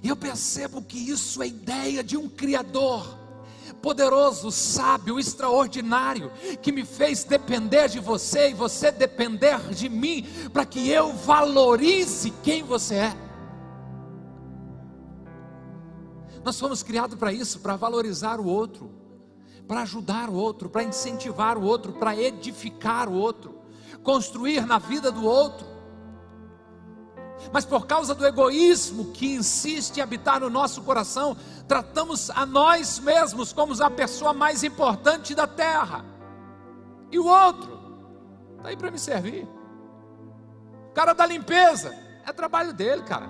E 0.02 0.08
eu 0.08 0.16
percebo 0.16 0.82
que 0.82 0.98
isso 0.98 1.40
é 1.40 1.46
ideia 1.46 2.02
de 2.02 2.16
um 2.16 2.28
Criador 2.28 3.16
poderoso, 3.82 4.50
sábio, 4.52 5.18
extraordinário, 5.18 6.30
que 6.62 6.70
me 6.70 6.84
fez 6.84 7.24
depender 7.24 7.88
de 7.88 7.98
você 7.98 8.50
e 8.50 8.54
você 8.54 8.92
depender 8.92 9.58
de 9.70 9.88
mim, 9.88 10.24
para 10.52 10.64
que 10.64 10.88
eu 10.88 11.12
valorize 11.12 12.30
quem 12.42 12.62
você 12.62 12.94
é. 12.94 13.16
Nós 16.44 16.58
fomos 16.58 16.82
criados 16.82 17.18
para 17.18 17.32
isso, 17.32 17.60
para 17.60 17.76
valorizar 17.76 18.40
o 18.40 18.46
outro, 18.46 18.90
para 19.66 19.82
ajudar 19.82 20.30
o 20.30 20.34
outro, 20.34 20.70
para 20.70 20.84
incentivar 20.84 21.58
o 21.58 21.62
outro, 21.62 21.92
para 21.92 22.16
edificar 22.16 23.08
o 23.08 23.14
outro, 23.14 23.58
construir 24.02 24.66
na 24.66 24.78
vida 24.78 25.10
do 25.10 25.24
outro 25.24 25.71
mas 27.52 27.64
por 27.66 27.86
causa 27.86 28.14
do 28.14 28.26
egoísmo 28.26 29.12
que 29.12 29.34
insiste 29.34 29.98
em 29.98 30.00
habitar 30.00 30.40
no 30.40 30.48
nosso 30.48 30.80
coração, 30.82 31.36
tratamos 31.68 32.30
a 32.30 32.46
nós 32.46 32.98
mesmos 32.98 33.52
como 33.52 33.80
a 33.82 33.90
pessoa 33.90 34.32
mais 34.32 34.64
importante 34.64 35.34
da 35.34 35.46
terra. 35.46 36.04
E 37.10 37.18
o 37.18 37.26
outro 37.26 37.78
está 38.56 38.70
aí 38.70 38.76
para 38.76 38.90
me 38.90 38.98
servir. 38.98 39.46
O 40.88 40.94
cara 40.94 41.12
da 41.12 41.26
limpeza, 41.26 41.94
é 42.26 42.32
trabalho 42.32 42.72
dele, 42.72 43.02
cara. 43.02 43.28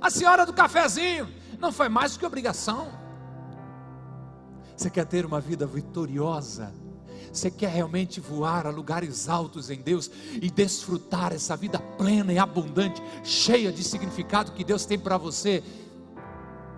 A 0.00 0.10
senhora 0.10 0.44
do 0.44 0.52
cafezinho, 0.52 1.28
não 1.60 1.70
foi 1.70 1.88
mais 1.88 2.12
do 2.12 2.18
que 2.18 2.26
obrigação. 2.26 2.90
Você 4.76 4.90
quer 4.90 5.06
ter 5.06 5.24
uma 5.24 5.40
vida 5.40 5.64
vitoriosa? 5.64 6.81
Você 7.32 7.50
quer 7.50 7.70
realmente 7.70 8.20
voar 8.20 8.66
a 8.66 8.70
lugares 8.70 9.28
altos 9.28 9.70
em 9.70 9.80
Deus 9.80 10.10
e 10.34 10.50
desfrutar 10.50 11.32
essa 11.32 11.56
vida 11.56 11.78
plena 11.78 12.32
e 12.32 12.38
abundante, 12.38 13.02
cheia 13.24 13.72
de 13.72 13.82
significado 13.82 14.52
que 14.52 14.62
Deus 14.62 14.84
tem 14.84 14.98
para 14.98 15.16
você? 15.16 15.62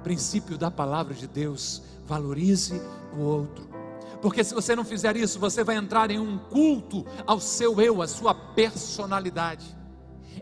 Princípio 0.04 0.56
da 0.56 0.70
palavra 0.70 1.12
de 1.12 1.26
Deus: 1.26 1.82
valorize 2.06 2.80
o 3.16 3.20
outro. 3.20 3.68
Porque 4.22 4.44
se 4.44 4.54
você 4.54 4.76
não 4.76 4.84
fizer 4.84 5.16
isso, 5.16 5.38
você 5.38 5.64
vai 5.64 5.76
entrar 5.76 6.10
em 6.10 6.18
um 6.18 6.38
culto 6.38 7.04
ao 7.26 7.40
seu 7.40 7.80
eu, 7.80 8.00
à 8.00 8.06
sua 8.06 8.32
personalidade. 8.34 9.66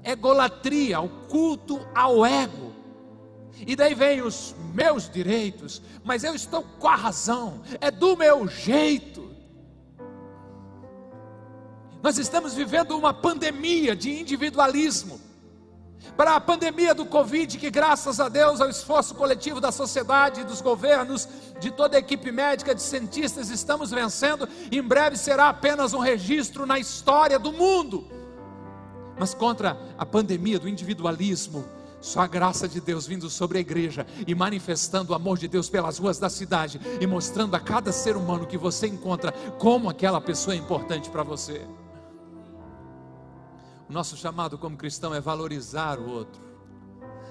Egolatria, 0.04 1.00
o 1.00 1.08
culto 1.08 1.80
ao 1.94 2.24
ego. 2.24 2.72
E 3.66 3.74
daí 3.74 3.94
vem 3.94 4.22
os 4.22 4.54
meus 4.74 5.08
direitos, 5.08 5.82
mas 6.04 6.22
eu 6.22 6.34
estou 6.34 6.62
com 6.62 6.88
a 6.88 6.96
razão, 6.96 7.60
é 7.80 7.90
do 7.90 8.16
meu 8.16 8.46
jeito. 8.46 9.31
Nós 12.02 12.18
estamos 12.18 12.52
vivendo 12.52 12.98
uma 12.98 13.14
pandemia 13.14 13.94
de 13.94 14.10
individualismo. 14.10 15.20
Para 16.16 16.34
a 16.34 16.40
pandemia 16.40 16.92
do 16.92 17.06
Covid, 17.06 17.56
que 17.56 17.70
graças 17.70 18.18
a 18.18 18.28
Deus, 18.28 18.60
ao 18.60 18.68
esforço 18.68 19.14
coletivo 19.14 19.60
da 19.60 19.70
sociedade, 19.70 20.42
dos 20.42 20.60
governos, 20.60 21.28
de 21.60 21.70
toda 21.70 21.96
a 21.96 22.00
equipe 22.00 22.32
médica, 22.32 22.74
de 22.74 22.82
cientistas, 22.82 23.50
estamos 23.50 23.92
vencendo, 23.92 24.48
em 24.70 24.82
breve 24.82 25.16
será 25.16 25.48
apenas 25.48 25.94
um 25.94 26.00
registro 26.00 26.66
na 26.66 26.76
história 26.76 27.38
do 27.38 27.52
mundo. 27.52 28.04
Mas 29.16 29.32
contra 29.32 29.78
a 29.96 30.04
pandemia 30.04 30.58
do 30.58 30.68
individualismo, 30.68 31.64
só 32.00 32.22
a 32.22 32.26
graça 32.26 32.66
de 32.66 32.80
Deus 32.80 33.06
vindo 33.06 33.30
sobre 33.30 33.58
a 33.58 33.60
igreja 33.60 34.04
e 34.26 34.34
manifestando 34.34 35.12
o 35.12 35.14
amor 35.14 35.38
de 35.38 35.46
Deus 35.46 35.70
pelas 35.70 35.98
ruas 35.98 36.18
da 36.18 36.28
cidade 36.28 36.80
e 37.00 37.06
mostrando 37.06 37.54
a 37.54 37.60
cada 37.60 37.92
ser 37.92 38.16
humano 38.16 38.44
que 38.44 38.58
você 38.58 38.88
encontra 38.88 39.30
como 39.56 39.88
aquela 39.88 40.20
pessoa 40.20 40.52
é 40.52 40.58
importante 40.58 41.08
para 41.08 41.22
você. 41.22 41.64
Nosso 43.92 44.16
chamado 44.16 44.56
como 44.56 44.74
cristão 44.74 45.14
é 45.14 45.20
valorizar 45.20 46.00
o 46.00 46.08
outro, 46.10 46.40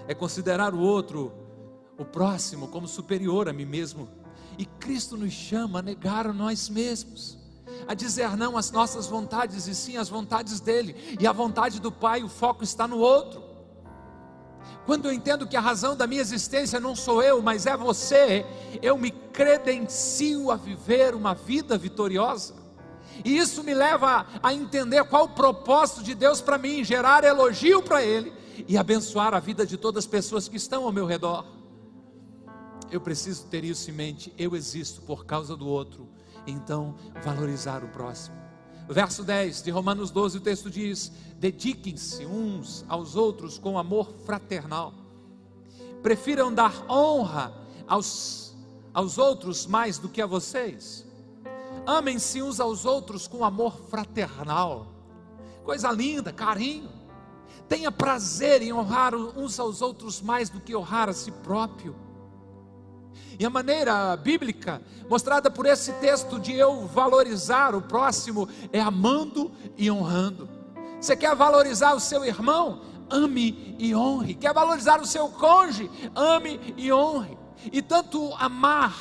é 0.08 0.14
considerar 0.14 0.76
o 0.76 0.80
outro, 0.80 1.34
o 1.98 2.06
próximo, 2.06 2.68
como 2.68 2.88
superior 2.88 3.50
a 3.50 3.54
mim 3.54 3.66
mesmo. 3.66 4.08
E 4.60 4.66
Cristo 4.68 5.18
nos 5.18 5.34
chama 5.34 5.80
a 5.80 5.82
negar 5.82 6.28
a 6.28 6.34
nós 6.34 6.70
mesmos, 6.70 7.36
a 7.88 7.96
dizer 7.96 8.38
não 8.38 8.56
às 8.56 8.70
nossas 8.70 9.08
vontades 9.08 9.66
e 9.66 9.74
sim 9.74 9.98
às 9.98 10.08
vontades 10.08 10.60
dele. 10.60 11.18
E 11.20 11.26
a 11.26 11.32
vontade 11.32 11.82
do 11.82 11.92
Pai, 11.92 12.22
o 12.22 12.30
foco 12.30 12.64
está 12.64 12.88
no 12.88 13.00
outro. 13.00 13.44
Quando 14.86 15.08
eu 15.08 15.12
entendo 15.12 15.48
que 15.48 15.58
a 15.58 15.62
razão 15.62 15.96
da 15.96 16.06
minha 16.06 16.22
existência 16.22 16.80
não 16.80 16.96
sou 16.96 17.24
eu, 17.24 17.42
mas 17.42 17.66
é 17.66 17.76
você, 17.76 18.46
eu 18.84 19.00
me 19.00 19.10
credencio 19.10 20.52
a 20.52 20.58
viver 20.58 21.16
uma 21.16 21.34
vida 21.34 21.76
vitoriosa. 21.76 22.61
E 23.24 23.38
isso 23.38 23.64
me 23.64 23.74
leva 23.74 24.26
a 24.42 24.54
entender 24.54 25.04
qual 25.06 25.26
o 25.26 25.30
propósito 25.30 26.04
de 26.04 26.16
Deus 26.16 26.42
para 26.42 26.58
mim, 26.58 26.84
gerar 26.84 27.24
elogio 27.24 27.82
para 27.82 28.04
Ele 28.04 28.34
e 28.68 28.78
abençoar 28.78 29.34
a 29.34 29.40
vida 29.40 29.66
de 29.66 29.78
todas 29.78 30.06
as 30.06 30.10
pessoas 30.10 30.48
que 30.48 30.58
estão 30.58 30.86
ao 30.86 30.92
meu 30.92 31.06
redor. 31.06 31.46
Eu 32.92 33.00
preciso 33.00 33.46
ter 33.46 33.64
isso 33.64 33.90
em 33.90 33.94
mente. 33.94 34.34
Eu 34.38 34.56
existo 34.56 35.02
por 35.02 35.26
causa 35.26 35.56
do 35.56 35.68
outro. 35.68 36.10
Então, 36.46 36.96
valorizar 37.24 37.84
o 37.84 37.88
próximo. 37.88 38.36
Verso 38.90 39.24
10 39.24 39.64
de 39.64 39.72
Romanos 39.72 40.12
12, 40.12 40.40
o 40.40 40.42
texto 40.42 40.70
diz: 40.70 41.12
Dediquem-se 41.38 42.26
uns 42.26 42.84
aos 42.90 43.16
outros 43.16 43.58
com 43.58 43.78
amor 43.78 44.12
fraternal. 44.26 44.94
Prefiram 46.04 46.54
dar 46.54 46.86
honra 46.90 47.54
aos, 47.88 48.54
aos 48.94 49.18
outros 49.18 49.66
mais 49.66 49.98
do 49.98 50.10
que 50.10 50.22
a 50.22 50.26
vocês. 50.26 51.06
Amem-se 51.92 52.42
uns 52.42 52.62
aos 52.62 52.86
outros 52.86 53.28
com 53.28 53.44
amor 53.44 53.78
fraternal. 53.90 54.88
Coisa 55.66 55.92
linda, 55.92 56.32
carinho. 56.32 56.90
Tenha 57.68 57.92
prazer 57.92 58.62
em 58.62 58.72
honrar 58.72 59.14
uns 59.14 59.60
aos 59.60 59.82
outros 59.82 60.22
mais 60.22 60.50
do 60.50 60.62
que 60.62 60.74
honrar 60.74 61.10
a 61.10 61.14
si 61.14 61.32
próprio. 61.32 61.94
E 63.38 63.46
a 63.46 63.50
maneira 63.50 64.16
bíblica 64.16 64.82
mostrada 65.10 65.52
por 65.52 65.66
esse 65.66 65.92
texto 65.94 66.40
de 66.40 66.54
eu 66.54 66.88
valorizar 66.88 67.76
o 67.76 67.82
próximo 67.82 68.48
é 68.72 68.80
amando 68.80 69.52
e 69.78 69.92
honrando. 69.92 70.48
Você 70.98 71.14
quer 71.14 71.36
valorizar 71.36 71.94
o 71.94 72.00
seu 72.00 72.24
irmão? 72.24 72.84
Ame 73.10 73.76
e 73.78 73.94
honre. 73.94 74.36
Quer 74.36 74.54
valorizar 74.54 75.02
o 75.02 75.06
seu 75.06 75.28
cônjuge? 75.28 75.92
Ame 76.16 76.58
e 76.78 76.90
honre. 76.90 77.38
E 77.70 77.82
tanto 77.82 78.34
amar 78.36 78.96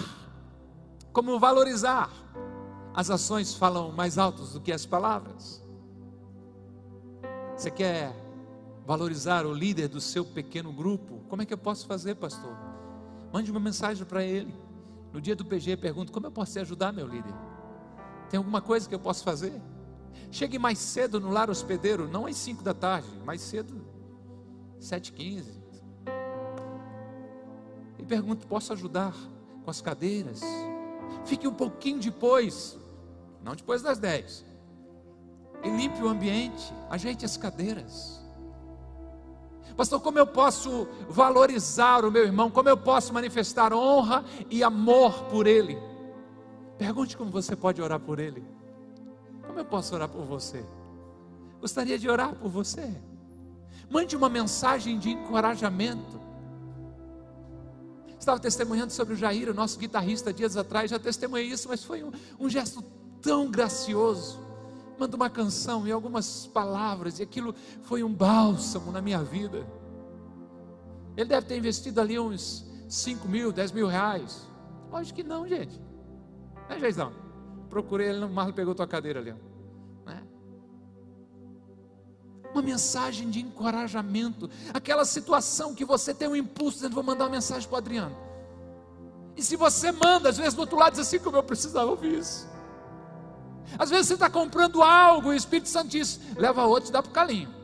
como 1.13 1.39
valorizar, 1.39 2.11
as 2.95 3.11
ações 3.11 3.55
falam 3.55 3.93
mais 3.93 4.19
altos 4.19 4.53
do 4.53 4.61
que 4.61 4.73
as 4.73 4.85
palavras. 4.85 5.63
Você 7.57 7.71
quer 7.71 8.15
valorizar 8.87 9.47
o 9.47 9.53
líder 9.53 9.89
do 9.89 10.01
seu 10.01 10.25
pequeno 10.25 10.73
grupo? 10.73 11.21
Como 11.29 11.43
é 11.43 11.47
que 11.47 11.55
eu 11.55 11.59
posso 11.59 11.87
fazer, 11.87 12.17
pastor? 12.17 12.57
Mande 13.33 13.51
uma 13.51 13.61
mensagem 13.61 14.05
para 14.05 14.25
ele. 14.25 14.55
No 15.13 15.21
dia 15.21 15.37
do 15.37 15.45
PG, 15.45 15.77
pergunto: 15.77 16.11
como 16.11 16.27
eu 16.27 16.33
posso 16.33 16.53
te 16.53 16.59
ajudar, 16.59 16.93
meu 16.93 17.07
líder? 17.07 17.35
Tem 18.29 18.39
alguma 18.39 18.61
coisa 18.61 18.89
que 18.89 18.95
eu 18.95 19.01
posso 19.01 19.23
fazer? 19.23 19.61
Chegue 20.31 20.59
mais 20.59 20.79
cedo 20.79 21.21
no 21.21 21.31
lar 21.31 21.51
hospedeiro, 21.51 22.09
não 22.09 22.27
às 22.27 22.37
5 22.37 22.63
da 22.63 22.73
tarde, 22.73 23.09
mais 23.25 23.41
cedo, 23.41 23.85
7h15. 24.81 25.45
E 27.99 28.05
pergunto: 28.05 28.47
posso 28.47 28.73
ajudar 28.73 29.15
com 29.65 29.71
as 29.71 29.81
cadeiras? 29.81 30.41
Fique 31.25 31.47
um 31.47 31.55
pouquinho 31.55 32.01
depois, 32.01 32.79
não 33.43 33.55
depois 33.55 33.83
das 33.83 33.99
10. 33.99 34.45
E 35.63 35.71
limpe 35.71 36.03
o 36.03 36.09
ambiente, 36.09 36.73
ajeite 36.89 37.25
as 37.25 37.37
cadeiras. 37.37 38.21
Pastor, 39.77 40.01
como 40.01 40.19
eu 40.19 40.27
posso 40.27 40.87
valorizar 41.09 42.05
o 42.05 42.11
meu 42.11 42.25
irmão? 42.25 42.51
Como 42.51 42.69
eu 42.69 42.77
posso 42.77 43.15
manifestar 43.15 43.73
honra 43.73 44.25
e 44.51 44.63
amor 44.63 45.25
por 45.25 45.47
ele? 45.47 45.79
Pergunte 46.77 47.17
como 47.17 47.31
você 47.31 47.55
pode 47.55 47.81
orar 47.81 48.01
por 48.01 48.19
ele. 48.19 48.45
Como 49.47 49.59
eu 49.59 49.65
posso 49.65 49.95
orar 49.95 50.09
por 50.09 50.23
você? 50.25 50.65
Gostaria 51.61 51.99
de 51.99 52.09
orar 52.09 52.35
por 52.35 52.51
você. 52.51 52.95
Mande 53.89 54.17
uma 54.17 54.29
mensagem 54.29 54.99
de 54.99 55.11
encorajamento. 55.11 56.21
Estava 58.19 58.39
testemunhando 58.39 58.93
sobre 58.93 59.15
o 59.15 59.17
Jair, 59.17 59.49
o 59.49 59.55
nosso 59.55 59.79
guitarrista, 59.79 60.33
dias 60.33 60.57
atrás. 60.57 60.91
Já 60.91 60.99
testemunhei 60.99 61.47
isso, 61.47 61.69
mas 61.69 61.83
foi 61.83 62.03
um, 62.03 62.13
um 62.39 62.49
gesto 62.49 62.83
tão 63.23 63.51
gracioso 63.51 64.41
manda 65.01 65.17
uma 65.17 65.31
canção 65.31 65.89
e 65.89 65.93
algumas 65.93 66.47
palavras, 66.47 67.19
e 67.19 67.23
aquilo 67.23 67.55
foi 67.83 68.03
um 68.03 68.13
bálsamo 68.13 68.93
na 68.93 69.01
minha 69.01 69.23
vida. 69.23 69.67
Ele 71.17 71.29
deve 71.29 71.47
ter 71.47 71.57
investido 71.57 72.01
ali 72.03 72.19
uns 72.19 72.67
5 72.87 73.27
mil, 73.27 73.51
10 73.51 73.73
mil 73.73 73.87
reais. 73.87 74.47
Lógico 74.93 75.17
que 75.17 75.23
não, 75.23 75.49
gente. 75.49 75.81
Né, 76.69 76.79
Geizão? 76.79 77.13
Procurei 77.71 78.11
ele, 78.11 78.25
o 78.25 78.29
Marlon 78.29 78.53
pegou 78.53 78.75
tua 78.75 78.87
cadeira 78.87 79.21
ali. 79.21 79.35
Né? 80.05 80.23
Uma 82.53 82.61
mensagem 82.61 83.31
de 83.31 83.41
encorajamento. 83.41 84.51
Aquela 84.75 85.07
situação 85.07 85.75
que 85.75 85.85
você 85.85 86.13
tem 86.13 86.29
um 86.29 86.37
impulso, 86.37 86.77
dizendo, 86.77 86.95
vou 86.95 87.05
mandar 87.05 87.25
uma 87.25 87.31
mensagem 87.31 87.67
para 87.67 87.77
o 87.77 87.79
Adriano. 87.79 88.17
E 89.35 89.43
se 89.43 89.57
você 89.57 89.91
manda, 89.93 90.29
às 90.29 90.37
vezes 90.37 90.53
do 90.53 90.61
outro 90.61 90.77
lado 90.77 90.93
diz 90.93 91.01
assim, 91.01 91.19
como 91.19 91.39
eu 91.39 91.43
precisava 91.43 91.91
ouvir 91.91 92.19
isso. 92.19 92.47
Às 93.79 93.91
vezes 93.91 94.09
você 94.09 94.15
está 94.15 94.29
comprando 94.29 94.83
algo 94.83 95.31
o 95.31 95.35
Espírito 95.35 95.69
Santo 95.69 95.89
diz: 95.89 96.21
leva 96.37 96.65
outro 96.65 96.91
e 96.91 96.93
dá 96.93 97.03
para 97.03 97.11
o 97.11 97.13
calinho. 97.13 97.61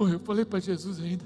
Eu 0.00 0.18
falei 0.20 0.44
para 0.44 0.60
Jesus 0.60 1.00
ainda, 1.00 1.24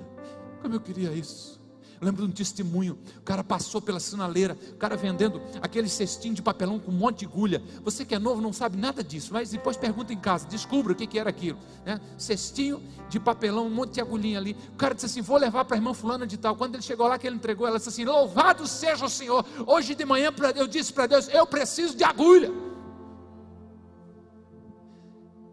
como 0.62 0.74
eu 0.74 0.80
queria 0.80 1.12
isso. 1.12 1.57
Lembro 2.00 2.24
de 2.24 2.30
um 2.30 2.32
testemunho, 2.32 2.98
o 3.16 3.22
cara 3.22 3.42
passou 3.42 3.82
pela 3.82 3.98
sinaleira, 3.98 4.56
o 4.72 4.76
cara 4.76 4.96
vendendo 4.96 5.40
aquele 5.60 5.88
cestinho 5.88 6.34
de 6.34 6.40
papelão 6.40 6.78
com 6.78 6.92
um 6.92 6.94
monte 6.94 7.20
de 7.20 7.26
agulha. 7.26 7.62
Você 7.82 8.04
que 8.04 8.14
é 8.14 8.18
novo 8.18 8.40
não 8.40 8.52
sabe 8.52 8.76
nada 8.76 9.02
disso, 9.02 9.32
mas 9.32 9.50
depois 9.50 9.76
pergunta 9.76 10.12
em 10.12 10.18
casa, 10.18 10.46
descubra 10.46 10.92
o 10.92 10.96
que, 10.96 11.06
que 11.06 11.18
era 11.18 11.28
aquilo. 11.30 11.58
Né? 11.84 12.00
Cestinho 12.16 12.80
de 13.08 13.18
papelão, 13.18 13.66
um 13.66 13.70
monte 13.70 13.94
de 13.94 14.00
agulhinha 14.00 14.38
ali. 14.38 14.56
O 14.72 14.76
cara 14.76 14.94
disse 14.94 15.06
assim: 15.06 15.22
vou 15.22 15.36
levar 15.36 15.64
para 15.64 15.76
a 15.76 15.78
irmã 15.78 15.92
fulana 15.92 16.26
de 16.26 16.36
tal. 16.36 16.54
Quando 16.54 16.76
ele 16.76 16.82
chegou 16.82 17.08
lá 17.08 17.18
que 17.18 17.26
ele 17.26 17.36
entregou, 17.36 17.66
ela 17.66 17.78
disse 17.78 17.88
assim: 17.88 18.04
louvado 18.04 18.66
seja 18.66 19.04
o 19.04 19.08
Senhor. 19.08 19.44
Hoje 19.66 19.94
de 19.94 20.04
manhã 20.04 20.32
eu 20.54 20.66
disse 20.68 20.92
para 20.92 21.06
Deus: 21.06 21.28
eu 21.28 21.46
preciso 21.46 21.96
de 21.96 22.04
agulha. 22.04 22.52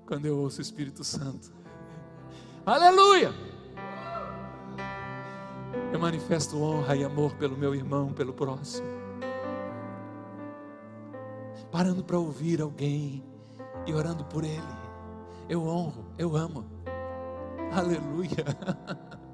Quando 0.05 0.25
eu 0.27 0.37
ouço 0.37 0.59
o 0.59 0.61
Espírito 0.61 1.03
Santo, 1.03 1.51
aleluia! 2.63 3.54
Eu 5.95 5.99
manifesto 6.01 6.61
honra 6.61 6.93
e 6.97 7.05
amor 7.05 7.33
pelo 7.35 7.55
meu 7.55 7.73
irmão, 7.73 8.11
pelo 8.11 8.33
próximo. 8.33 8.85
Parando 11.71 12.03
para 12.03 12.19
ouvir 12.19 12.59
alguém 12.59 13.23
e 13.87 13.93
orando 13.93 14.25
por 14.25 14.43
ele. 14.43 14.61
Eu 15.47 15.65
honro, 15.65 16.05
eu 16.17 16.35
amo. 16.35 16.65
Aleluia. 17.71 18.43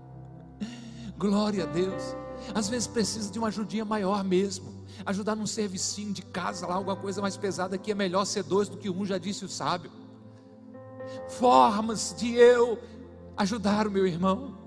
Glória 1.17 1.63
a 1.63 1.65
Deus. 1.65 2.15
Às 2.54 2.69
vezes 2.69 2.86
precisa 2.86 3.32
de 3.32 3.39
uma 3.39 3.47
ajudinha 3.47 3.84
maior 3.84 4.24
mesmo. 4.24 4.86
Ajudar 5.04 5.36
num 5.36 5.47
servicinho 5.47 6.13
de 6.13 6.21
casa 6.21 6.67
lá, 6.67 6.76
alguma 6.76 6.95
coisa 6.95 7.24
mais 7.24 7.36
pesada 7.36 7.76
que 7.76 7.91
é 7.91 7.95
melhor 7.95 8.24
ser 8.26 8.43
dois 8.43 8.69
do 8.69 8.78
que 8.78 8.88
um, 8.88 9.04
já 9.04 9.17
disse 9.17 9.43
o 9.43 9.50
sábio. 9.50 9.89
Formas 11.28 12.13
de 12.15 12.36
eu 12.36 12.78
ajudar 13.36 13.88
o 13.88 13.91
meu 13.91 14.06
irmão 14.06 14.62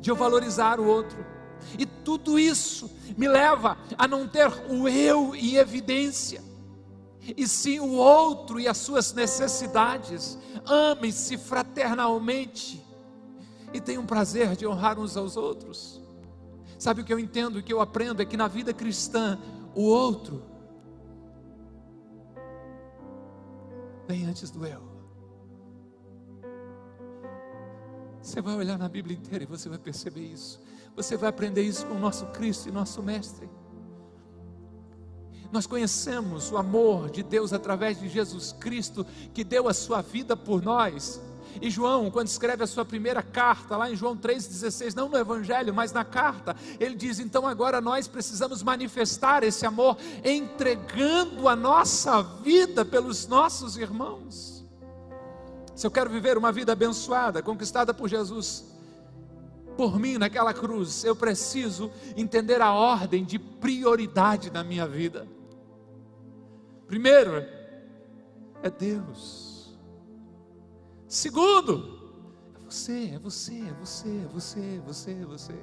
de 0.00 0.10
eu 0.10 0.16
valorizar 0.16 0.78
o 0.78 0.86
outro. 0.86 1.35
E 1.78 1.84
tudo 1.84 2.38
isso 2.38 2.90
me 3.16 3.28
leva 3.28 3.76
a 3.96 4.06
não 4.06 4.26
ter 4.26 4.48
o 4.70 4.88
eu 4.88 5.34
em 5.34 5.56
evidência, 5.56 6.42
e 7.36 7.46
sim 7.48 7.80
o 7.80 7.92
outro 7.94 8.60
e 8.60 8.68
as 8.68 8.76
suas 8.76 9.12
necessidades. 9.12 10.38
Amem-se 10.64 11.36
fraternalmente 11.36 12.84
e 13.72 13.80
tenham 13.80 14.06
prazer 14.06 14.54
de 14.56 14.66
honrar 14.66 14.98
uns 14.98 15.16
aos 15.16 15.36
outros. 15.36 16.00
Sabe 16.78 17.00
o 17.00 17.04
que 17.04 17.12
eu 17.12 17.18
entendo, 17.18 17.56
o 17.56 17.62
que 17.62 17.72
eu 17.72 17.80
aprendo 17.80 18.22
é 18.22 18.24
que 18.24 18.36
na 18.36 18.48
vida 18.48 18.72
cristã, 18.72 19.38
o 19.74 19.82
outro 19.82 20.42
vem 24.06 24.24
antes 24.24 24.50
do 24.50 24.64
eu. 24.64 24.82
Você 28.20 28.40
vai 28.40 28.56
olhar 28.56 28.78
na 28.78 28.88
Bíblia 28.88 29.16
inteira 29.16 29.44
e 29.44 29.46
você 29.46 29.68
vai 29.68 29.78
perceber 29.78 30.20
isso. 30.20 30.60
Você 30.96 31.16
vai 31.16 31.28
aprender 31.28 31.62
isso 31.62 31.84
com 31.86 31.94
o 31.94 32.00
nosso 32.00 32.24
Cristo 32.26 32.68
e 32.68 32.72
nosso 32.72 33.02
Mestre. 33.02 33.48
Nós 35.52 35.66
conhecemos 35.66 36.50
o 36.50 36.56
amor 36.56 37.10
de 37.10 37.22
Deus 37.22 37.52
através 37.52 38.00
de 38.00 38.08
Jesus 38.08 38.52
Cristo, 38.52 39.06
que 39.32 39.44
deu 39.44 39.68
a 39.68 39.74
sua 39.74 40.00
vida 40.00 40.36
por 40.36 40.62
nós. 40.62 41.20
E 41.60 41.70
João, 41.70 42.10
quando 42.10 42.28
escreve 42.28 42.64
a 42.64 42.66
sua 42.66 42.84
primeira 42.84 43.22
carta, 43.22 43.76
lá 43.76 43.90
em 43.90 43.96
João 43.96 44.16
3,16, 44.16 44.94
não 44.94 45.08
no 45.08 45.16
Evangelho, 45.16 45.72
mas 45.72 45.92
na 45.92 46.04
carta, 46.04 46.56
ele 46.80 46.94
diz: 46.94 47.18
então 47.18 47.46
agora 47.46 47.80
nós 47.80 48.08
precisamos 48.08 48.62
manifestar 48.62 49.42
esse 49.42 49.64
amor, 49.64 49.96
entregando 50.24 51.48
a 51.48 51.54
nossa 51.54 52.22
vida 52.22 52.84
pelos 52.84 53.26
nossos 53.26 53.76
irmãos. 53.76 54.66
Se 55.74 55.86
eu 55.86 55.90
quero 55.90 56.10
viver 56.10 56.36
uma 56.38 56.50
vida 56.50 56.72
abençoada, 56.72 57.42
conquistada 57.42 57.92
por 57.92 58.08
Jesus, 58.08 58.75
por 59.76 59.98
mim 59.98 60.18
naquela 60.18 60.54
cruz, 60.54 61.04
eu 61.04 61.14
preciso 61.14 61.90
entender 62.16 62.60
a 62.60 62.72
ordem 62.72 63.24
de 63.24 63.38
prioridade 63.38 64.50
na 64.50 64.64
minha 64.64 64.86
vida. 64.86 65.28
Primeiro, 66.86 67.44
é 68.62 68.70
Deus. 68.70 69.76
Segundo, 71.08 71.98
é 72.54 72.58
você, 72.64 73.12
é 73.14 73.18
você, 73.18 73.60
é 73.60 73.74
você, 73.74 74.08
é 74.08 74.28
você, 74.32 74.60
é 74.60 74.80
você, 74.80 75.12
é 75.12 75.24
você. 75.24 75.54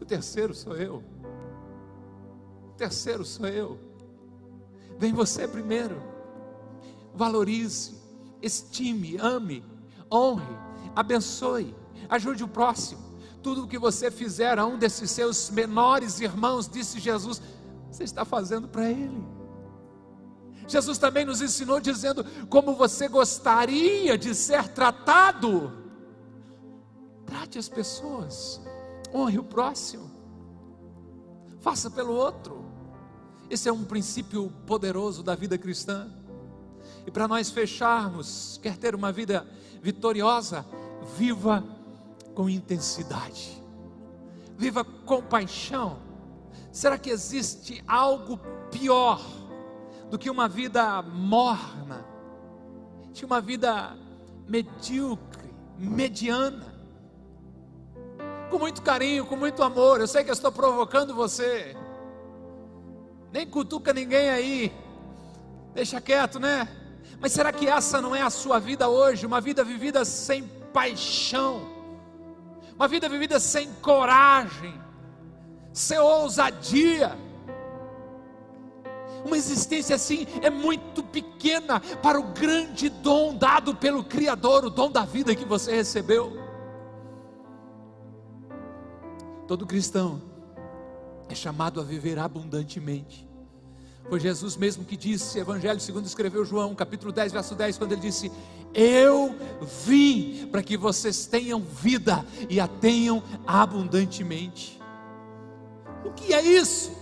O 0.00 0.04
terceiro 0.04 0.54
sou 0.54 0.76
eu. 0.76 1.02
O 2.68 2.72
terceiro 2.76 3.24
sou 3.24 3.46
eu. 3.46 3.78
Vem 4.98 5.12
você 5.12 5.46
primeiro. 5.48 6.00
Valorize 7.14 8.00
estime, 8.42 9.16
ame, 9.18 9.64
honre, 10.10 10.56
abençoe, 10.94 11.74
ajude 12.08 12.44
o 12.44 12.48
próximo. 12.48 13.00
Tudo 13.42 13.64
o 13.64 13.68
que 13.68 13.78
você 13.78 14.10
fizer 14.10 14.58
a 14.58 14.66
um 14.66 14.78
desses 14.78 15.10
seus 15.10 15.50
menores 15.50 16.20
irmãos, 16.20 16.68
disse 16.68 16.98
Jesus, 16.98 17.40
você 17.90 18.04
está 18.04 18.24
fazendo 18.24 18.68
para 18.68 18.90
Ele. 18.90 19.24
Jesus 20.68 20.98
também 20.98 21.24
nos 21.24 21.42
ensinou 21.42 21.80
dizendo 21.80 22.24
como 22.48 22.74
você 22.74 23.08
gostaria 23.08 24.16
de 24.16 24.34
ser 24.34 24.68
tratado. 24.68 25.72
Trate 27.26 27.58
as 27.58 27.68
pessoas, 27.68 28.60
honre 29.12 29.38
o 29.38 29.44
próximo, 29.44 30.10
faça 31.60 31.90
pelo 31.90 32.12
outro. 32.12 32.64
Esse 33.48 33.68
é 33.68 33.72
um 33.72 33.84
princípio 33.84 34.52
poderoso 34.64 35.24
da 35.24 35.34
vida 35.34 35.58
cristã. 35.58 36.08
E 37.04 37.10
para 37.10 37.26
nós 37.26 37.50
fecharmos, 37.50 38.60
quer 38.62 38.76
ter 38.76 38.94
uma 38.94 39.10
vida 39.10 39.44
vitoriosa, 39.82 40.64
viva 41.16 41.64
com 42.40 42.48
intensidade, 42.48 43.62
viva 44.56 44.82
com 44.82 45.20
paixão. 45.20 45.98
Será 46.72 46.96
que 46.96 47.10
existe 47.10 47.84
algo 47.86 48.40
pior 48.70 49.20
do 50.08 50.18
que 50.18 50.30
uma 50.30 50.48
vida 50.48 51.02
morna, 51.02 52.02
de 53.12 53.26
uma 53.26 53.42
vida 53.42 53.94
medíocre, 54.48 55.52
mediana? 55.76 56.64
Com 58.48 58.58
muito 58.58 58.80
carinho, 58.80 59.26
com 59.26 59.36
muito 59.36 59.62
amor. 59.62 60.00
Eu 60.00 60.08
sei 60.08 60.24
que 60.24 60.30
eu 60.30 60.32
estou 60.32 60.50
provocando 60.50 61.14
você. 61.14 61.76
Nem 63.30 63.46
cutuca 63.46 63.92
ninguém 63.92 64.30
aí. 64.30 64.72
Deixa 65.74 66.00
quieto, 66.00 66.40
né? 66.40 66.66
Mas 67.20 67.32
será 67.32 67.52
que 67.52 67.66
essa 67.66 68.00
não 68.00 68.16
é 68.16 68.22
a 68.22 68.30
sua 68.30 68.58
vida 68.58 68.88
hoje? 68.88 69.26
Uma 69.26 69.42
vida 69.42 69.62
vivida 69.62 70.06
sem 70.06 70.42
paixão, 70.72 71.79
uma 72.80 72.88
vida 72.88 73.10
vivida 73.10 73.38
sem 73.38 73.70
coragem, 73.82 74.72
sem 75.70 75.98
ousadia. 75.98 77.14
Uma 79.22 79.36
existência 79.36 79.94
assim 79.94 80.26
é 80.40 80.48
muito 80.48 81.02
pequena 81.02 81.78
para 81.78 82.18
o 82.18 82.32
grande 82.32 82.88
dom 82.88 83.36
dado 83.36 83.74
pelo 83.74 84.02
Criador, 84.02 84.64
o 84.64 84.70
dom 84.70 84.90
da 84.90 85.04
vida 85.04 85.34
que 85.34 85.44
você 85.44 85.76
recebeu. 85.76 86.32
Todo 89.46 89.66
cristão 89.66 90.22
é 91.28 91.34
chamado 91.34 91.82
a 91.82 91.84
viver 91.84 92.18
abundantemente. 92.18 93.28
Foi 94.08 94.18
Jesus 94.18 94.56
mesmo 94.56 94.86
que 94.86 94.96
disse, 94.96 95.38
Evangelho 95.38 95.80
segundo 95.80 96.06
escreveu 96.06 96.46
João, 96.46 96.74
capítulo 96.74 97.12
10, 97.12 97.30
verso 97.30 97.54
10, 97.54 97.76
quando 97.76 97.92
ele 97.92 98.00
disse: 98.00 98.32
Eu 98.72 99.34
vim 99.84 100.46
para 100.50 100.62
que 100.62 100.76
vocês 100.76 101.26
tenham 101.26 101.60
vida 101.60 102.24
e 102.48 102.60
a 102.60 102.68
tenham 102.68 103.22
abundantemente. 103.46 104.80
O 106.04 106.12
que 106.12 106.32
é 106.32 106.42
isso? 106.42 106.92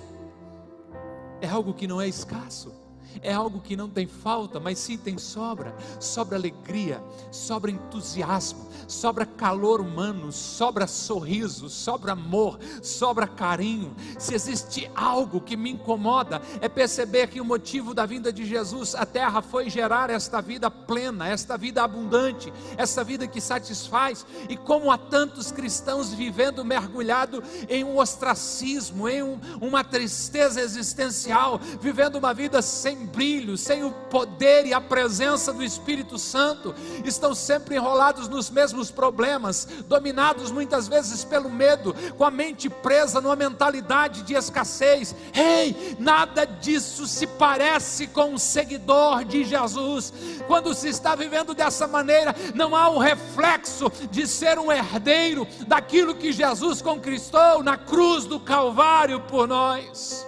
É 1.40 1.48
algo 1.48 1.74
que 1.74 1.86
não 1.86 2.00
é 2.00 2.08
escasso 2.08 2.77
é 3.22 3.32
algo 3.32 3.60
que 3.60 3.76
não 3.76 3.88
tem 3.88 4.06
falta, 4.06 4.60
mas 4.60 4.78
sim 4.78 4.96
tem 4.96 5.18
sobra. 5.18 5.74
Sobra 6.00 6.36
alegria, 6.36 7.02
sobra 7.30 7.70
entusiasmo, 7.70 8.68
sobra 8.86 9.26
calor 9.26 9.80
humano, 9.80 10.30
sobra 10.32 10.86
sorriso, 10.86 11.68
sobra 11.68 12.12
amor, 12.12 12.58
sobra 12.82 13.26
carinho. 13.26 13.94
Se 14.18 14.34
existe 14.34 14.90
algo 14.94 15.40
que 15.40 15.56
me 15.56 15.70
incomoda, 15.70 16.40
é 16.60 16.68
perceber 16.68 17.28
que 17.28 17.40
o 17.40 17.44
motivo 17.44 17.94
da 17.94 18.06
vinda 18.06 18.32
de 18.32 18.44
Jesus 18.44 18.94
à 18.94 19.04
terra 19.04 19.42
foi 19.42 19.68
gerar 19.68 20.10
esta 20.10 20.40
vida 20.40 20.70
plena, 20.70 21.28
esta 21.28 21.56
vida 21.56 21.82
abundante, 21.82 22.52
esta 22.76 23.02
vida 23.02 23.26
que 23.26 23.40
satisfaz. 23.40 24.26
E 24.48 24.56
como 24.56 24.90
há 24.90 24.98
tantos 24.98 25.50
cristãos 25.50 26.12
vivendo 26.12 26.64
mergulhado 26.64 27.42
em 27.68 27.84
um 27.84 27.98
ostracismo, 27.98 29.08
em 29.08 29.22
um, 29.22 29.38
uma 29.60 29.82
tristeza 29.82 30.60
existencial, 30.60 31.58
vivendo 31.80 32.16
uma 32.16 32.32
vida 32.32 32.62
sem 32.62 32.97
brilho, 33.06 33.56
sem 33.56 33.84
o 33.84 33.90
poder 33.90 34.66
e 34.66 34.74
a 34.74 34.80
presença 34.80 35.52
do 35.52 35.62
Espírito 35.62 36.18
Santo, 36.18 36.74
estão 37.04 37.34
sempre 37.34 37.76
enrolados 37.76 38.28
nos 38.28 38.50
mesmos 38.50 38.90
problemas, 38.90 39.66
dominados 39.86 40.50
muitas 40.50 40.88
vezes 40.88 41.24
pelo 41.24 41.50
medo, 41.50 41.94
com 42.16 42.24
a 42.24 42.30
mente 42.30 42.68
presa 42.68 43.20
numa 43.20 43.36
mentalidade 43.36 44.22
de 44.22 44.34
escassez. 44.34 45.14
Ei, 45.34 45.96
nada 45.98 46.44
disso 46.44 47.06
se 47.06 47.26
parece 47.26 48.06
com 48.06 48.34
um 48.34 48.38
seguidor 48.38 49.24
de 49.24 49.44
Jesus. 49.44 50.12
Quando 50.46 50.74
se 50.74 50.88
está 50.88 51.14
vivendo 51.14 51.54
dessa 51.54 51.86
maneira, 51.86 52.34
não 52.54 52.74
há 52.74 52.90
um 52.90 52.98
reflexo 52.98 53.90
de 54.10 54.26
ser 54.26 54.58
um 54.58 54.70
herdeiro 54.70 55.46
daquilo 55.66 56.14
que 56.14 56.32
Jesus 56.32 56.82
conquistou 56.82 57.62
na 57.62 57.76
cruz 57.76 58.24
do 58.24 58.38
Calvário 58.38 59.20
por 59.20 59.48
nós. 59.48 60.27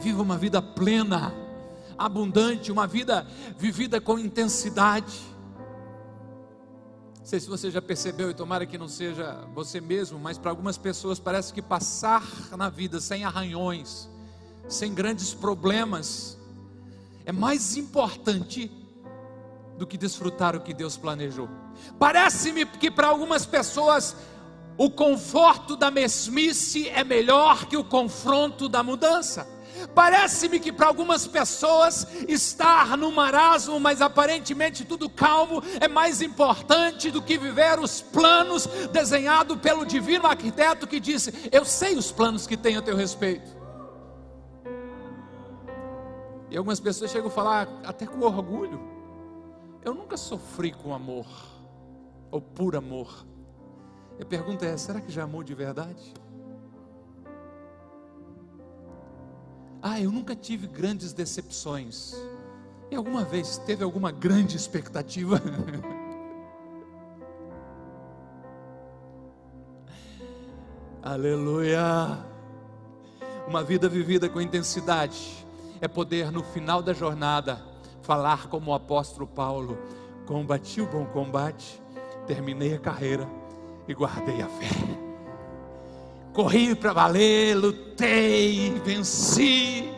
Viva 0.00 0.22
uma 0.22 0.38
vida 0.38 0.62
plena, 0.62 1.34
abundante, 1.96 2.70
uma 2.70 2.86
vida 2.86 3.26
vivida 3.56 4.00
com 4.00 4.18
intensidade. 4.18 5.20
Não 7.18 7.26
sei 7.26 7.40
se 7.40 7.48
você 7.48 7.70
já 7.70 7.82
percebeu, 7.82 8.30
e 8.30 8.34
tomara 8.34 8.64
que 8.64 8.78
não 8.78 8.88
seja 8.88 9.44
você 9.54 9.80
mesmo, 9.80 10.18
mas 10.18 10.38
para 10.38 10.50
algumas 10.50 10.78
pessoas 10.78 11.18
parece 11.18 11.52
que 11.52 11.60
passar 11.60 12.22
na 12.56 12.70
vida 12.70 13.00
sem 13.00 13.24
arranhões, 13.24 14.08
sem 14.68 14.94
grandes 14.94 15.34
problemas, 15.34 16.38
é 17.26 17.32
mais 17.32 17.76
importante 17.76 18.70
do 19.76 19.86
que 19.86 19.98
desfrutar 19.98 20.56
o 20.56 20.60
que 20.60 20.72
Deus 20.72 20.96
planejou. 20.96 21.48
Parece-me 21.98 22.64
que 22.64 22.90
para 22.90 23.08
algumas 23.08 23.44
pessoas 23.44 24.16
o 24.78 24.88
conforto 24.90 25.76
da 25.76 25.90
mesmice 25.90 26.88
é 26.88 27.04
melhor 27.04 27.66
que 27.66 27.76
o 27.76 27.84
confronto 27.84 28.68
da 28.68 28.82
mudança. 28.82 29.57
Parece-me 29.94 30.60
que 30.60 30.72
para 30.72 30.86
algumas 30.86 31.26
pessoas 31.26 32.06
estar 32.28 32.96
no 32.96 33.10
marasmo, 33.12 33.78
mas 33.78 34.00
aparentemente 34.00 34.84
tudo 34.84 35.08
calmo, 35.08 35.62
é 35.80 35.88
mais 35.88 36.22
importante 36.22 37.10
do 37.10 37.22
que 37.22 37.38
viver 37.38 37.78
os 37.78 38.00
planos 38.00 38.66
desenhados 38.92 39.58
pelo 39.58 39.84
divino 39.84 40.26
arquiteto 40.26 40.86
que 40.86 41.00
disse: 41.00 41.48
Eu 41.50 41.64
sei 41.64 41.96
os 41.96 42.12
planos 42.12 42.46
que 42.46 42.56
tenho 42.56 42.78
a 42.78 42.82
teu 42.82 42.96
respeito. 42.96 43.56
E 46.50 46.56
algumas 46.56 46.80
pessoas 46.80 47.10
chegam 47.10 47.28
a 47.28 47.32
falar, 47.32 47.68
até 47.84 48.06
com 48.06 48.20
orgulho: 48.20 48.80
Eu 49.84 49.94
nunca 49.94 50.16
sofri 50.16 50.72
com 50.72 50.94
amor, 50.94 51.26
ou 52.30 52.40
por 52.40 52.74
amor. 52.74 53.26
E 54.18 54.22
a 54.22 54.26
pergunta 54.26 54.66
é: 54.66 54.76
será 54.76 55.00
que 55.00 55.12
já 55.12 55.24
amou 55.24 55.42
de 55.42 55.54
verdade? 55.54 56.14
Ah, 59.80 60.00
eu 60.00 60.10
nunca 60.10 60.34
tive 60.34 60.66
grandes 60.66 61.12
decepções. 61.12 62.14
E 62.90 62.96
alguma 62.96 63.22
vez 63.24 63.58
teve 63.58 63.84
alguma 63.84 64.10
grande 64.10 64.56
expectativa? 64.56 65.40
Aleluia! 71.02 72.18
Uma 73.46 73.62
vida 73.62 73.88
vivida 73.88 74.28
com 74.28 74.40
intensidade 74.40 75.46
é 75.80 75.86
poder 75.86 76.32
no 76.32 76.42
final 76.42 76.82
da 76.82 76.92
jornada 76.92 77.62
falar 78.02 78.48
como 78.48 78.72
o 78.72 78.74
apóstolo 78.74 79.28
Paulo: 79.28 79.78
combati 80.26 80.80
o 80.80 80.86
bom 80.86 81.06
combate, 81.06 81.80
terminei 82.26 82.74
a 82.74 82.78
carreira 82.80 83.28
e 83.86 83.94
guardei 83.94 84.42
a 84.42 84.48
fé 84.48 85.07
corri 86.38 86.72
para 86.76 86.92
valer, 86.92 87.56
lutei, 87.56 88.72
venci 88.86 89.97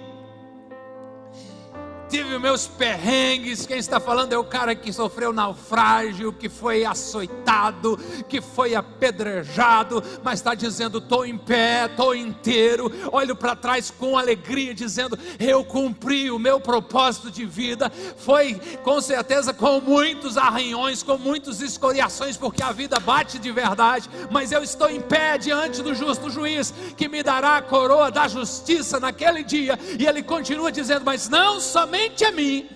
tive 2.10 2.38
meus 2.40 2.66
perrengues. 2.66 3.64
Quem 3.64 3.78
está 3.78 4.00
falando 4.00 4.32
é 4.32 4.38
o 4.38 4.42
cara 4.42 4.74
que 4.74 4.92
sofreu 4.92 5.32
naufrágio, 5.32 6.32
que 6.32 6.48
foi 6.48 6.84
açoitado, 6.84 7.96
que 8.28 8.40
foi 8.40 8.74
apedrejado, 8.74 10.02
mas 10.22 10.40
está 10.40 10.54
dizendo: 10.54 10.98
estou 10.98 11.24
em 11.24 11.38
pé, 11.38 11.86
estou 11.86 12.14
inteiro. 12.14 12.90
Olho 13.12 13.36
para 13.36 13.54
trás 13.54 13.92
com 13.92 14.18
alegria, 14.18 14.74
dizendo: 14.74 15.16
eu 15.38 15.64
cumpri 15.64 16.30
o 16.32 16.38
meu 16.38 16.60
propósito 16.60 17.30
de 17.30 17.46
vida. 17.46 17.90
Foi 18.16 18.60
com 18.82 19.00
certeza 19.00 19.54
com 19.54 19.80
muitos 19.80 20.36
arranhões, 20.36 21.04
com 21.04 21.16
muitas 21.16 21.60
escoriações, 21.60 22.36
porque 22.36 22.62
a 22.62 22.72
vida 22.72 22.98
bate 22.98 23.38
de 23.38 23.52
verdade, 23.52 24.10
mas 24.30 24.50
eu 24.50 24.64
estou 24.64 24.90
em 24.90 25.00
pé 25.00 25.38
diante 25.38 25.80
do 25.80 25.94
justo 25.94 26.28
juiz, 26.28 26.74
que 26.96 27.08
me 27.08 27.22
dará 27.22 27.58
a 27.58 27.62
coroa 27.62 28.10
da 28.10 28.26
justiça 28.26 28.98
naquele 28.98 29.44
dia. 29.44 29.78
E 29.96 30.06
ele 30.06 30.24
continua 30.24 30.72
dizendo: 30.72 31.04
mas 31.04 31.28
não 31.28 31.60
somente 31.60 31.99
somente 32.00 32.24
a 32.24 32.32
mim, 32.32 32.66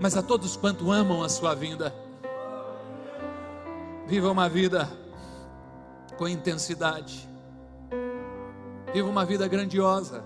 mas 0.00 0.16
a 0.16 0.22
todos 0.22 0.56
quanto 0.56 0.90
amam 0.90 1.22
a 1.22 1.28
sua 1.28 1.54
vinda. 1.54 1.94
Viva 4.08 4.28
uma 4.28 4.48
vida 4.48 4.90
com 6.18 6.26
intensidade. 6.26 7.28
Viva 8.92 9.08
uma 9.08 9.24
vida 9.24 9.46
grandiosa. 9.46 10.24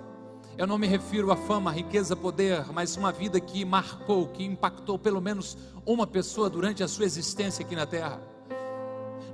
Eu 0.57 0.67
não 0.67 0.79
me 0.79 0.87
refiro 0.87 1.31
a 1.31 1.37
fama, 1.37 1.71
riqueza, 1.71 2.17
poder, 2.17 2.65
mas 2.73 2.97
uma 2.97 3.13
vida 3.13 3.39
que 3.39 3.63
marcou, 3.63 4.29
que 4.29 4.43
impactou 4.43 4.99
pelo 4.99 5.21
menos 5.21 5.59
uma 5.85 6.07
pessoa 6.07 6.49
durante 6.49 6.83
a 6.83 6.89
sua 6.89 7.05
existência 7.05 7.63
aqui 7.63 7.77
na 7.77 7.85
terra. 7.85 8.19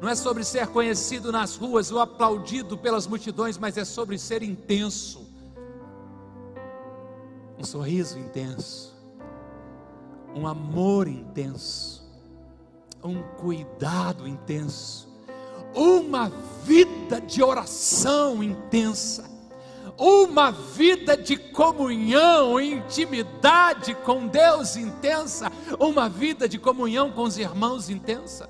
Não 0.00 0.08
é 0.08 0.16
sobre 0.16 0.42
ser 0.42 0.66
conhecido 0.66 1.30
nas 1.30 1.54
ruas 1.54 1.92
ou 1.92 2.00
aplaudido 2.00 2.76
pelas 2.76 3.06
multidões, 3.06 3.56
mas 3.56 3.78
é 3.78 3.84
sobre 3.84 4.18
ser 4.18 4.42
intenso 4.42 5.30
um 7.62 7.64
sorriso 7.64 8.18
intenso, 8.18 8.91
um 10.34 10.46
amor 10.46 11.08
intenso, 11.08 12.02
um 13.02 13.22
cuidado 13.38 14.26
intenso, 14.26 15.08
uma 15.74 16.30
vida 16.64 17.20
de 17.20 17.42
oração 17.42 18.42
intensa, 18.42 19.30
uma 19.98 20.50
vida 20.50 21.16
de 21.16 21.36
comunhão, 21.36 22.60
intimidade 22.60 23.94
com 23.94 24.26
Deus 24.26 24.76
intensa, 24.76 25.50
uma 25.78 26.08
vida 26.08 26.48
de 26.48 26.58
comunhão 26.58 27.10
com 27.10 27.22
os 27.22 27.36
irmãos 27.36 27.90
intensa. 27.90 28.48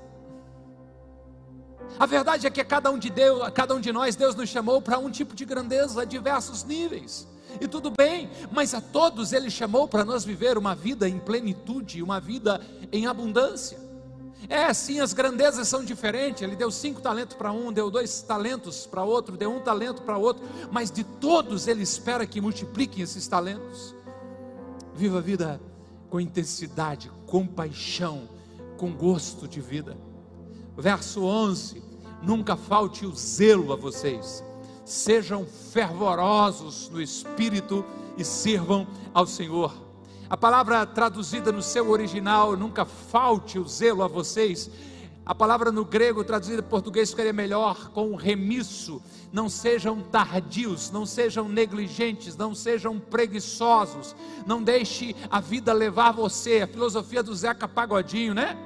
A 1.99 2.05
verdade 2.05 2.47
é 2.47 2.49
que 2.49 2.61
a 2.61 2.65
cada 2.65 2.89
um 2.89 2.97
de 2.97 3.09
Deus, 3.09 3.41
a 3.41 3.51
cada 3.51 3.75
um 3.75 3.79
de 3.79 3.91
nós, 3.91 4.15
Deus 4.15 4.35
nos 4.35 4.49
chamou 4.49 4.81
para 4.81 4.97
um 4.97 5.11
tipo 5.11 5.35
de 5.35 5.45
grandeza 5.45 6.01
a 6.01 6.05
diversos 6.05 6.63
níveis. 6.63 7.27
E 7.59 7.67
tudo 7.67 7.91
bem, 7.91 8.29
mas 8.51 8.73
a 8.73 8.81
todos 8.81 9.33
ele 9.33 9.49
chamou 9.49 9.87
para 9.87 10.05
nós 10.05 10.25
viver 10.25 10.57
uma 10.57 10.75
vida 10.75 11.07
em 11.07 11.19
plenitude, 11.19 12.01
uma 12.01 12.19
vida 12.19 12.59
em 12.91 13.05
abundância. 13.07 13.77
É, 14.49 14.73
sim, 14.73 14.99
as 14.99 15.13
grandezas 15.13 15.67
são 15.67 15.83
diferentes. 15.83 16.41
Ele 16.41 16.55
deu 16.55 16.69
cinco 16.71 17.01
talentos 17.01 17.35
para 17.35 17.51
um, 17.51 17.71
deu 17.71 17.89
dois 17.89 18.21
talentos 18.21 18.85
para 18.85 19.03
outro, 19.03 19.37
deu 19.37 19.51
um 19.51 19.59
talento 19.59 20.01
para 20.01 20.17
outro, 20.17 20.43
mas 20.71 20.91
de 20.91 21.03
todos 21.03 21.67
ele 21.67 21.83
espera 21.83 22.25
que 22.25 22.41
multipliquem 22.41 23.03
esses 23.03 23.27
talentos. 23.27 23.95
Viva 24.93 25.19
a 25.19 25.21
vida 25.21 25.61
com 26.09 26.19
intensidade, 26.19 27.11
com 27.25 27.47
paixão, 27.47 28.29
com 28.77 28.93
gosto 28.93 29.47
de 29.47 29.61
vida. 29.61 29.97
Verso 30.77 31.23
11: 31.23 31.81
Nunca 32.21 32.55
falte 32.55 33.05
o 33.05 33.15
zelo 33.15 33.73
a 33.73 33.75
vocês, 33.75 34.43
sejam 34.85 35.45
fervorosos 35.45 36.89
no 36.89 37.01
espírito 37.01 37.85
e 38.17 38.23
sirvam 38.23 38.87
ao 39.13 39.25
Senhor. 39.25 39.73
A 40.29 40.37
palavra 40.37 40.85
traduzida 40.85 41.51
no 41.51 41.61
seu 41.61 41.89
original, 41.89 42.57
nunca 42.57 42.85
falte 42.85 43.59
o 43.59 43.67
zelo 43.67 44.01
a 44.01 44.07
vocês. 44.07 44.69
A 45.25 45.33
palavra 45.33 45.71
no 45.71 45.85
grego 45.85 46.23
traduzida 46.23 46.61
em 46.61 46.65
português 46.65 47.11
ficaria 47.11 47.31
melhor 47.31 47.89
com 47.89 48.15
remisso. 48.15 49.01
Não 49.31 49.47
sejam 49.47 50.01
tardios, 50.01 50.91
não 50.91 51.05
sejam 51.05 51.47
negligentes, 51.47 52.35
não 52.35 52.53
sejam 52.53 52.99
preguiçosos. 52.99 54.15
Não 54.45 54.61
deixe 54.61 55.15
a 55.29 55.39
vida 55.39 55.71
levar 55.71 56.11
você. 56.11 56.61
A 56.61 56.67
filosofia 56.67 57.23
do 57.23 57.33
Zeca 57.33 57.67
Pagodinho, 57.67 58.33
né? 58.33 58.57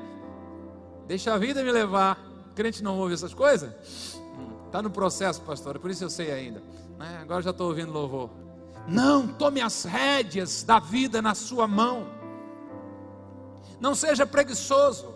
Deixa 1.07 1.33
a 1.33 1.37
vida 1.37 1.63
me 1.63 1.71
levar. 1.71 2.17
O 2.51 2.55
crente 2.55 2.83
não 2.83 2.97
ouve 2.97 3.13
essas 3.13 3.33
coisas? 3.33 4.17
Está 4.67 4.81
no 4.81 4.91
processo, 4.91 5.41
pastor, 5.41 5.79
por 5.79 5.89
isso 5.89 6.03
eu 6.03 6.09
sei 6.09 6.31
ainda. 6.31 6.61
Né? 6.99 7.19
Agora 7.21 7.41
já 7.41 7.49
estou 7.51 7.69
ouvindo 7.69 7.91
louvor. 7.91 8.29
Não, 8.87 9.27
tome 9.27 9.61
as 9.61 9.83
rédeas 9.83 10.63
da 10.63 10.79
vida 10.79 11.21
na 11.21 11.33
sua 11.33 11.67
mão. 11.67 12.07
Não 13.79 13.95
seja 13.95 14.25
preguiçoso, 14.25 15.13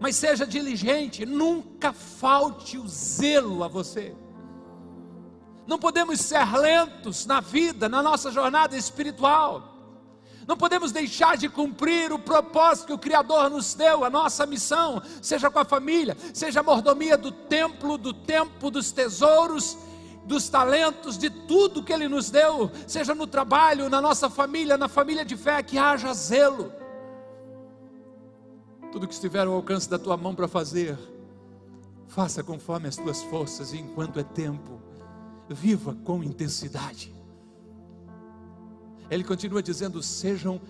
mas 0.00 0.16
seja 0.16 0.46
diligente. 0.46 1.26
Nunca 1.26 1.92
falte 1.92 2.78
o 2.78 2.86
zelo 2.86 3.62
a 3.64 3.68
você. 3.68 4.14
Não 5.66 5.78
podemos 5.78 6.20
ser 6.20 6.44
lentos 6.56 7.26
na 7.26 7.40
vida, 7.40 7.88
na 7.88 8.02
nossa 8.02 8.30
jornada 8.30 8.76
espiritual. 8.76 9.71
Não 10.46 10.56
podemos 10.56 10.92
deixar 10.92 11.36
de 11.36 11.48
cumprir 11.48 12.12
o 12.12 12.18
propósito 12.18 12.86
que 12.86 12.92
o 12.92 12.98
Criador 12.98 13.48
nos 13.48 13.74
deu, 13.74 14.04
a 14.04 14.10
nossa 14.10 14.44
missão, 14.44 15.02
seja 15.20 15.50
com 15.50 15.58
a 15.58 15.64
família, 15.64 16.16
seja 16.34 16.60
a 16.60 16.62
mordomia 16.62 17.16
do 17.16 17.30
templo, 17.30 17.96
do 17.96 18.12
tempo, 18.12 18.70
dos 18.70 18.90
tesouros 18.92 19.78
dos 20.24 20.48
talentos, 20.48 21.18
de 21.18 21.28
tudo 21.28 21.82
que 21.82 21.92
Ele 21.92 22.08
nos 22.08 22.30
deu, 22.30 22.70
seja 22.86 23.14
no 23.14 23.26
trabalho, 23.26 23.88
na 23.88 24.00
nossa 24.00 24.30
família, 24.30 24.78
na 24.78 24.88
família 24.88 25.24
de 25.24 25.36
fé, 25.36 25.62
que 25.62 25.78
haja 25.78 26.14
zelo. 26.14 26.72
Tudo 28.90 29.08
que 29.08 29.14
estiver 29.14 29.46
ao 29.46 29.54
alcance 29.54 29.88
da 29.88 29.98
tua 29.98 30.16
mão 30.16 30.34
para 30.34 30.46
fazer, 30.46 30.98
faça 32.06 32.42
conforme 32.42 32.88
as 32.88 32.96
tuas 32.96 33.22
forças, 33.22 33.72
e 33.72 33.78
enquanto 33.78 34.20
é 34.20 34.22
tempo, 34.22 34.80
viva 35.48 35.96
com 36.04 36.22
intensidade. 36.22 37.12
Ele 39.10 39.24
continua 39.24 39.62
dizendo: 39.62 40.02
sejam 40.02 40.60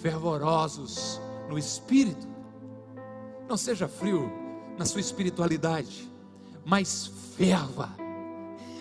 fervorosos 0.00 1.20
no 1.48 1.58
espírito, 1.58 2.26
não 3.48 3.56
seja 3.56 3.86
frio 3.86 4.30
na 4.78 4.84
sua 4.84 5.00
espiritualidade, 5.00 6.10
mas 6.64 7.10
ferva. 7.36 7.90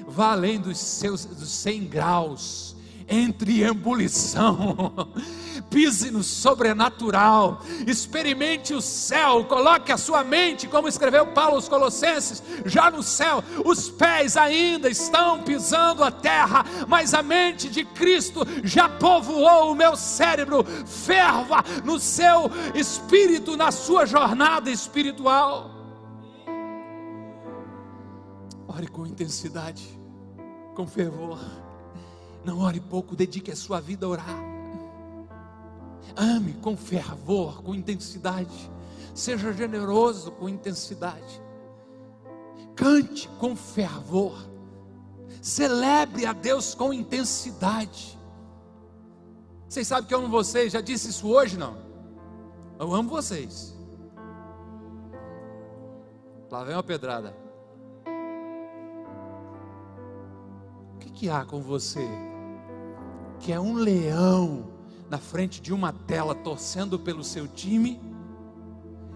Vá 0.07 0.31
além 0.31 0.59
dos 0.59 0.77
seus 0.77 1.25
dos 1.25 1.49
100 1.49 1.85
graus, 1.85 2.75
entre 3.07 3.61
em 3.61 3.67
ebulição, 3.67 4.91
pise 5.71 6.11
no 6.11 6.21
sobrenatural, 6.21 7.61
experimente 7.87 8.73
o 8.73 8.81
céu, 8.81 9.45
coloque 9.45 9.91
a 9.91 9.97
sua 9.97 10.23
mente, 10.23 10.67
como 10.67 10.89
escreveu 10.89 11.27
Paulo 11.27 11.55
aos 11.55 11.69
Colossenses, 11.69 12.43
já 12.65 12.91
no 12.91 13.01
céu, 13.01 13.41
os 13.65 13.89
pés 13.89 14.35
ainda 14.35 14.89
estão 14.89 15.41
pisando 15.41 16.03
a 16.03 16.11
terra, 16.11 16.65
mas 16.87 17.13
a 17.13 17.23
mente 17.23 17.69
de 17.69 17.85
Cristo 17.85 18.41
já 18.63 18.89
povoou 18.89 19.71
o 19.71 19.75
meu 19.75 19.95
cérebro, 19.95 20.63
ferva 20.85 21.63
no 21.85 21.97
seu 21.97 22.51
espírito, 22.75 23.55
na 23.55 23.71
sua 23.71 24.05
jornada 24.05 24.69
espiritual. 24.69 25.71
Ore 28.67 28.87
com 28.87 29.07
intensidade 29.07 30.01
com 30.75 30.87
fervor. 30.87 31.39
Não 32.43 32.59
ore 32.59 32.79
pouco, 32.79 33.15
dedique 33.15 33.51
a 33.51 33.55
sua 33.55 33.79
vida 33.79 34.05
a 34.05 34.09
orar. 34.09 34.50
Ame 36.15 36.53
com 36.53 36.75
fervor, 36.75 37.61
com 37.63 37.73
intensidade. 37.73 38.71
Seja 39.13 39.51
generoso 39.53 40.31
com 40.31 40.47
intensidade. 40.47 41.41
Cante 42.75 43.27
com 43.39 43.55
fervor. 43.55 44.37
Celebre 45.41 46.25
a 46.25 46.33
Deus 46.33 46.75
com 46.75 46.93
intensidade. 46.93 48.19
Vocês 49.67 49.87
sabem 49.87 50.07
que 50.07 50.13
eu 50.13 50.19
amo 50.19 50.29
vocês, 50.29 50.73
já 50.73 50.81
disse 50.81 51.09
isso 51.09 51.27
hoje 51.29 51.57
não? 51.57 51.77
Eu 52.79 52.93
amo 52.93 53.09
vocês. 53.09 53.75
Lá 56.49 56.63
vem 56.63 56.75
uma 56.75 56.83
pedrada. 56.83 57.41
que 61.21 61.29
há 61.29 61.45
com 61.45 61.61
você? 61.61 62.07
Que 63.39 63.53
é 63.53 63.59
um 63.59 63.75
leão 63.75 64.65
na 65.11 65.17
frente 65.17 65.61
de 65.61 65.73
uma 65.73 65.91
tela 65.91 66.33
torcendo 66.33 66.97
pelo 66.97 67.21
seu 67.21 67.45
time 67.45 67.99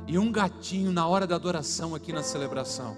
e 0.06 0.20
um 0.20 0.30
gatinho 0.30 0.92
na 0.92 1.08
hora 1.08 1.26
da 1.26 1.36
adoração 1.36 1.96
aqui 1.96 2.12
na 2.12 2.22
celebração. 2.22 2.98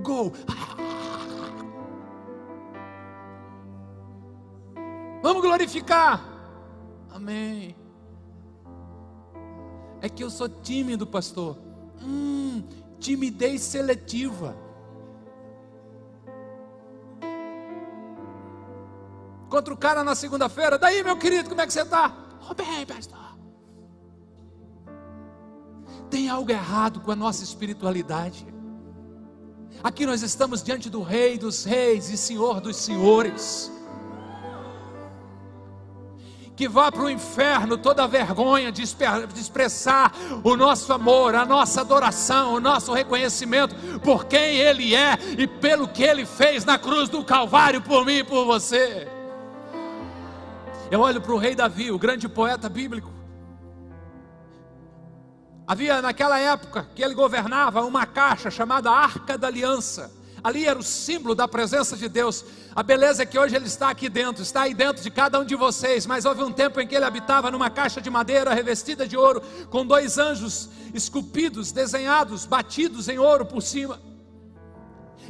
Gol! 0.00 0.32
Vamos 5.20 5.42
glorificar. 5.42 6.24
Amém. 7.10 7.74
É 10.00 10.08
que 10.08 10.22
eu 10.22 10.30
sou 10.30 10.48
tímido, 10.48 11.04
pastor. 11.04 11.58
Hum, 12.00 12.62
timidez 13.00 13.62
seletiva. 13.62 14.56
Contra 19.56 19.72
o 19.72 19.76
cara 19.78 20.04
na 20.04 20.14
segunda-feira. 20.14 20.76
Daí, 20.76 21.02
meu 21.02 21.16
querido, 21.16 21.48
como 21.48 21.62
é 21.62 21.66
que 21.66 21.72
você 21.72 21.80
está? 21.80 22.12
Oh, 22.46 22.52
bem, 22.52 22.84
pastor. 22.84 23.38
Tem 26.10 26.28
algo 26.28 26.50
errado 26.50 27.00
com 27.00 27.10
a 27.10 27.16
nossa 27.16 27.42
espiritualidade. 27.42 28.46
Aqui 29.82 30.04
nós 30.04 30.20
estamos 30.20 30.62
diante 30.62 30.90
do 30.90 31.00
Rei 31.00 31.38
dos 31.38 31.64
Reis 31.64 32.10
e 32.10 32.18
Senhor 32.18 32.60
dos 32.60 32.76
Senhores. 32.76 33.72
Que 36.54 36.68
vá 36.68 36.92
para 36.92 37.04
o 37.04 37.10
inferno 37.10 37.78
toda 37.78 38.04
a 38.04 38.06
vergonha 38.06 38.70
de 38.70 38.82
expressar 38.82 40.12
o 40.44 40.54
nosso 40.54 40.92
amor, 40.92 41.34
a 41.34 41.46
nossa 41.46 41.80
adoração, 41.80 42.52
o 42.52 42.60
nosso 42.60 42.92
reconhecimento 42.92 43.74
por 44.00 44.26
quem 44.26 44.58
Ele 44.58 44.94
é 44.94 45.16
e 45.38 45.46
pelo 45.46 45.88
que 45.88 46.02
Ele 46.02 46.26
fez 46.26 46.62
na 46.62 46.78
cruz 46.78 47.08
do 47.08 47.24
Calvário 47.24 47.80
por 47.80 48.04
mim 48.04 48.16
e 48.16 48.24
por 48.24 48.44
você. 48.44 49.15
Eu 50.90 51.00
olho 51.00 51.20
para 51.20 51.32
o 51.32 51.38
rei 51.38 51.54
Davi, 51.54 51.90
o 51.90 51.98
grande 51.98 52.28
poeta 52.28 52.68
bíblico. 52.68 53.10
Havia 55.66 56.00
naquela 56.00 56.38
época 56.38 56.88
que 56.94 57.02
ele 57.02 57.14
governava 57.14 57.82
uma 57.82 58.06
caixa 58.06 58.50
chamada 58.50 58.90
Arca 58.90 59.36
da 59.36 59.48
Aliança. 59.48 60.12
Ali 60.44 60.64
era 60.64 60.78
o 60.78 60.82
símbolo 60.82 61.34
da 61.34 61.48
presença 61.48 61.96
de 61.96 62.08
Deus. 62.08 62.44
A 62.72 62.80
beleza 62.84 63.24
é 63.24 63.26
que 63.26 63.36
hoje 63.36 63.56
ele 63.56 63.66
está 63.66 63.90
aqui 63.90 64.08
dentro, 64.08 64.44
está 64.44 64.62
aí 64.62 64.74
dentro 64.74 65.02
de 65.02 65.10
cada 65.10 65.40
um 65.40 65.44
de 65.44 65.56
vocês. 65.56 66.06
Mas 66.06 66.24
houve 66.24 66.44
um 66.44 66.52
tempo 66.52 66.80
em 66.80 66.86
que 66.86 66.94
ele 66.94 67.04
habitava 67.04 67.50
numa 67.50 67.68
caixa 67.68 68.00
de 68.00 68.08
madeira 68.08 68.54
revestida 68.54 69.08
de 69.08 69.16
ouro, 69.16 69.42
com 69.70 69.84
dois 69.84 70.18
anjos 70.18 70.70
esculpidos, 70.94 71.72
desenhados, 71.72 72.46
batidos 72.46 73.08
em 73.08 73.18
ouro 73.18 73.44
por 73.44 73.60
cima. 73.60 74.00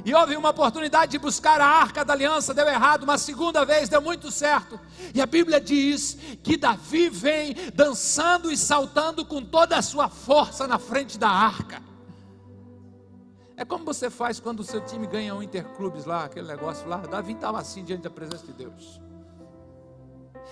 E 0.04 0.14
houve 0.14 0.36
uma 0.36 0.50
oportunidade 0.50 1.12
de 1.12 1.18
buscar 1.18 1.60
a 1.60 1.66
arca 1.66 2.04
da 2.04 2.12
aliança, 2.12 2.54
deu 2.54 2.66
errado, 2.68 3.04
uma 3.04 3.18
segunda 3.18 3.64
vez 3.64 3.88
deu 3.88 4.00
muito 4.00 4.30
certo. 4.30 4.78
E 5.14 5.20
a 5.20 5.26
Bíblia 5.26 5.60
diz 5.60 6.16
que 6.42 6.56
Davi 6.56 7.08
vem 7.08 7.54
dançando 7.74 8.50
e 8.50 8.56
saltando 8.56 9.24
com 9.24 9.42
toda 9.44 9.76
a 9.76 9.82
sua 9.82 10.08
força 10.08 10.66
na 10.66 10.78
frente 10.78 11.18
da 11.18 11.28
arca. 11.28 11.82
É 13.56 13.64
como 13.64 13.84
você 13.84 14.10
faz 14.10 14.38
quando 14.38 14.60
o 14.60 14.64
seu 14.64 14.80
time 14.82 15.06
ganha 15.06 15.34
um 15.34 15.42
interclubes 15.42 16.04
lá, 16.04 16.24
aquele 16.24 16.46
negócio 16.46 16.86
lá. 16.86 16.98
Davi 16.98 17.32
estava 17.32 17.58
assim 17.58 17.82
diante 17.82 18.02
da 18.02 18.10
presença 18.10 18.44
de 18.46 18.52
Deus. 18.52 19.00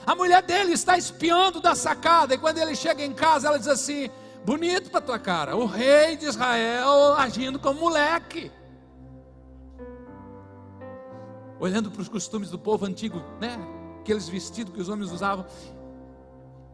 A 0.06 0.14
mulher 0.14 0.42
dele 0.42 0.72
está 0.72 0.96
espiando 0.98 1.60
da 1.60 1.74
sacada, 1.74 2.34
e 2.34 2.38
quando 2.38 2.58
ele 2.58 2.74
chega 2.74 3.04
em 3.04 3.12
casa, 3.12 3.48
ela 3.48 3.58
diz 3.58 3.68
assim: 3.68 4.10
Bonito 4.44 4.90
para 4.90 5.00
tua 5.00 5.18
cara, 5.18 5.54
o 5.54 5.66
rei 5.66 6.16
de 6.16 6.26
Israel 6.26 7.14
agindo 7.14 7.58
como 7.58 7.80
moleque 7.80 8.50
olhando 11.64 11.90
para 11.90 12.02
os 12.02 12.08
costumes 12.08 12.50
do 12.50 12.58
povo 12.58 12.84
antigo, 12.84 13.22
né? 13.40 13.58
Aqueles 14.00 14.28
vestidos 14.28 14.74
que 14.74 14.80
os 14.80 14.88
homens 14.88 15.10
usavam. 15.10 15.46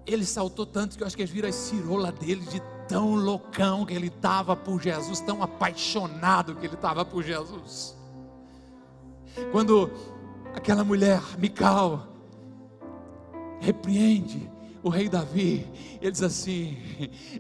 Ele 0.05 0.27
saltou 0.27 0.67
tanto 0.67 0.97
que 0.97 1.03
eu 1.03 1.07
acho 1.07 1.15
que 1.15 1.23
eles 1.23 1.31
viram 1.31 1.49
a 1.49 1.53
cirola 1.53 2.11
dele 2.11 2.45
de 2.47 2.61
tão 2.89 3.15
loucão 3.15 3.87
que 3.87 3.95
ele 3.95 4.09
estava 4.09 4.57
por 4.57 4.83
Jesus, 4.83 5.21
tão 5.21 5.43
apaixonado 5.43 6.57
que 6.57 6.67
ele 6.67 6.75
estava 6.75 7.05
por 7.05 7.23
Jesus. 7.23 7.97
Quando 9.53 9.89
aquela 10.55 10.83
mulher, 10.83 11.23
Mical, 11.39 12.09
repreende 13.61 14.51
o 14.83 14.89
rei 14.89 15.09
Davi, 15.09 15.67
ele 16.01 16.11
diz 16.11 16.23
assim: 16.23 16.77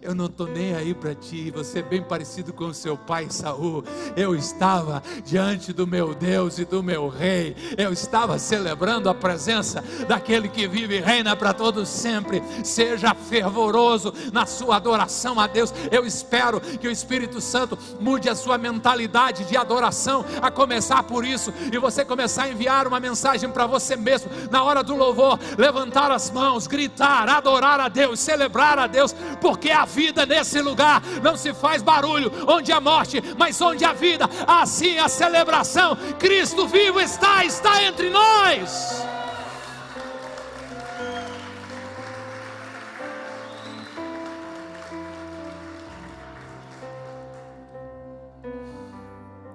Eu 0.03 0.14
não 0.14 0.26
estou 0.26 0.46
nem 0.46 0.74
aí 0.74 0.92
para 0.92 1.14
ti, 1.14 1.50
você 1.50 1.79
é 1.79 1.83
bem 1.83 2.03
parecido 2.03 2.53
com 2.53 2.66
o 2.66 2.74
seu 2.74 2.96
pai 2.96 3.29
Saul. 3.31 3.83
Eu 4.14 4.35
estava 4.35 5.03
diante 5.24 5.72
do 5.72 5.87
meu 5.87 6.14
Deus 6.14 6.59
e 6.59 6.64
do 6.64 6.83
meu 6.83 7.09
rei, 7.09 7.57
eu 7.79 7.92
estava 7.92 8.38
celebrando 8.38 9.09
a 9.09 9.14
presença 9.14 9.83
daquele 10.07 10.48
que 10.48 10.68
vive 10.68 10.98
e 10.98 11.00
reina 11.00 11.35
para 11.35 11.55
todos 11.55 11.88
sempre. 11.88 12.42
Seja 12.62 13.14
fervoroso 13.14 14.12
na 14.33 14.44
sua 14.44 14.76
adoração 14.76 15.40
a 15.40 15.46
Deus. 15.46 15.72
Eu 15.90 16.05
espero 16.05 16.61
que 16.61 16.88
o 16.88 16.90
Espírito 16.90 17.40
Santo 17.40 17.79
mude 17.98 18.29
a 18.29 18.35
sua 18.35 18.59
mentalidade 18.59 19.44
de 19.44 19.57
adoração, 19.57 20.24
a 20.42 20.50
começar 20.50 21.03
por 21.05 21.24
isso, 21.24 21.53
e 21.72 21.79
você 21.79 22.05
começar 22.05 22.44
a 22.44 22.50
enviar 22.50 22.87
uma 22.87 23.00
mensagem 23.00 23.50
para 23.50 23.66
você 23.66 23.96
mesmo, 23.96 24.31
na 24.50 24.62
hora 24.62 24.83
do 24.83 24.94
louvor, 24.94 25.38
levantar 25.57 26.11
as 26.11 26.31
mãos, 26.31 26.66
gritar 26.66 27.30
adorar 27.37 27.81
a 27.81 27.88
Deus, 27.88 28.21
celebrar 28.21 28.79
a 28.79 28.87
Deus, 28.87 29.14
porque 29.40 29.71
a 29.71 29.85
vida 29.85 30.27
nesse 30.27 30.61
lugar 30.61 31.03
não 31.23 31.37
se 31.37 31.53
faz 31.55 31.83
barulho, 31.83 32.33
onde 32.47 32.73
a 32.73 32.81
morte, 32.81 33.23
mas 33.38 33.61
onde 33.61 33.85
a 33.85 33.93
vida, 33.93 34.29
assim 34.47 34.99
a 34.99 35.09
celebração, 35.09 35.97
Cristo 36.19 36.66
vivo 36.66 37.01
está, 37.01 37.45
está 37.45 37.83
entre 37.83 38.11
nós. 38.11 39.05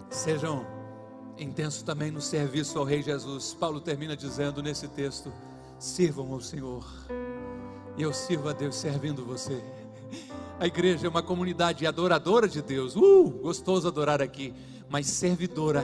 Sejam 0.09 0.65
intensos 1.37 1.83
também 1.83 2.09
no 2.09 2.21
serviço 2.21 2.79
ao 2.79 2.85
Rei 2.85 3.03
Jesus. 3.03 3.53
Paulo 3.53 3.79
termina 3.79 4.15
dizendo 4.15 4.63
nesse 4.63 4.87
texto: 4.87 5.31
sirvam 5.77 6.33
ao 6.33 6.41
Senhor 6.41 6.83
e 7.97 8.01
eu 8.01 8.13
sirvo 8.13 8.49
a 8.49 8.53
Deus 8.53 8.75
servindo 8.75 9.25
você. 9.25 9.63
A 10.59 10.67
igreja 10.67 11.07
é 11.07 11.09
uma 11.09 11.23
comunidade 11.23 11.85
adoradora 11.85 12.47
de 12.47 12.61
Deus. 12.61 12.95
Uh, 12.95 13.29
gostoso 13.41 13.87
adorar 13.87 14.21
aqui, 14.21 14.53
mas 14.89 15.07
servidora 15.07 15.83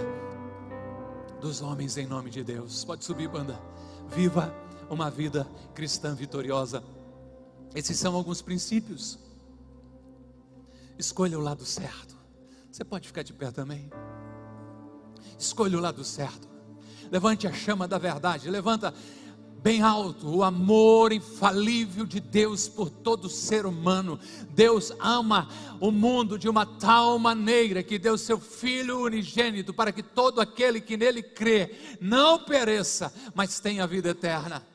dos 1.42 1.62
homens 1.62 1.98
em 1.98 2.06
nome 2.06 2.30
de 2.30 2.44
Deus. 2.44 2.86
Pode 2.86 3.04
subir, 3.04 3.28
banda. 3.28 3.60
Viva 4.08 4.54
uma 4.90 5.10
vida 5.10 5.48
cristã 5.74 6.14
vitoriosa. 6.14 6.84
Esses 7.74 7.98
são 7.98 8.16
alguns 8.16 8.42
princípios. 8.42 9.18
Escolha 10.98 11.38
o 11.38 11.42
lado 11.42 11.66
certo. 11.66 12.16
Você 12.72 12.84
pode 12.84 13.08
ficar 13.08 13.24
de 13.24 13.34
pé 13.34 13.52
também. 13.52 13.90
Escolha 15.38 15.78
o 15.78 15.82
lado 15.82 16.04
certo. 16.04 16.48
Levante 17.12 17.48
a 17.48 17.54
chama 17.54 17.88
da 17.88 17.98
verdade. 17.98 18.50
Levanta 18.50 18.94
bem 19.62 19.82
alto, 19.82 20.28
o 20.28 20.44
amor 20.44 21.12
infalível 21.12 22.06
de 22.06 22.20
Deus 22.20 22.68
por 22.68 22.90
todo 22.90 23.30
ser 23.30 23.66
humano. 23.66 24.20
Deus 24.50 24.92
ama 25.00 25.48
o 25.80 25.92
mundo 25.92 26.38
de 26.38 26.50
uma 26.50 26.66
tal 26.66 27.20
maneira 27.20 27.84
que 27.84 28.00
deu 28.00 28.18
seu 28.18 28.40
Filho 28.40 29.04
unigênito 29.04 29.74
para 29.74 29.92
que 29.92 30.02
todo 30.02 30.42
aquele 30.42 30.82
que 30.82 30.98
nele 30.98 31.22
crê 31.22 31.98
não 32.02 32.44
pereça, 32.44 33.14
mas 33.36 33.60
tenha 33.60 33.86
vida 33.86 34.10
eterna. 34.10 34.66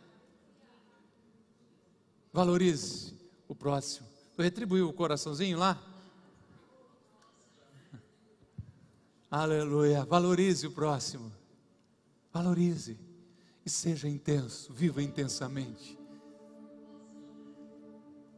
Valorize 2.33 3.15
o 3.49 3.55
próximo. 3.55 4.07
Tu 4.37 4.43
retribuiu 4.43 4.89
o 4.89 4.93
coraçãozinho 4.93 5.59
lá? 5.59 5.83
Aleluia. 9.31 10.05
Valorize 10.05 10.67
o 10.67 10.71
próximo. 10.71 11.33
Valorize 12.33 13.06
e 13.67 13.71
seja 13.71 14.09
intenso, 14.09 14.73
viva 14.73 15.03
intensamente. 15.03 15.99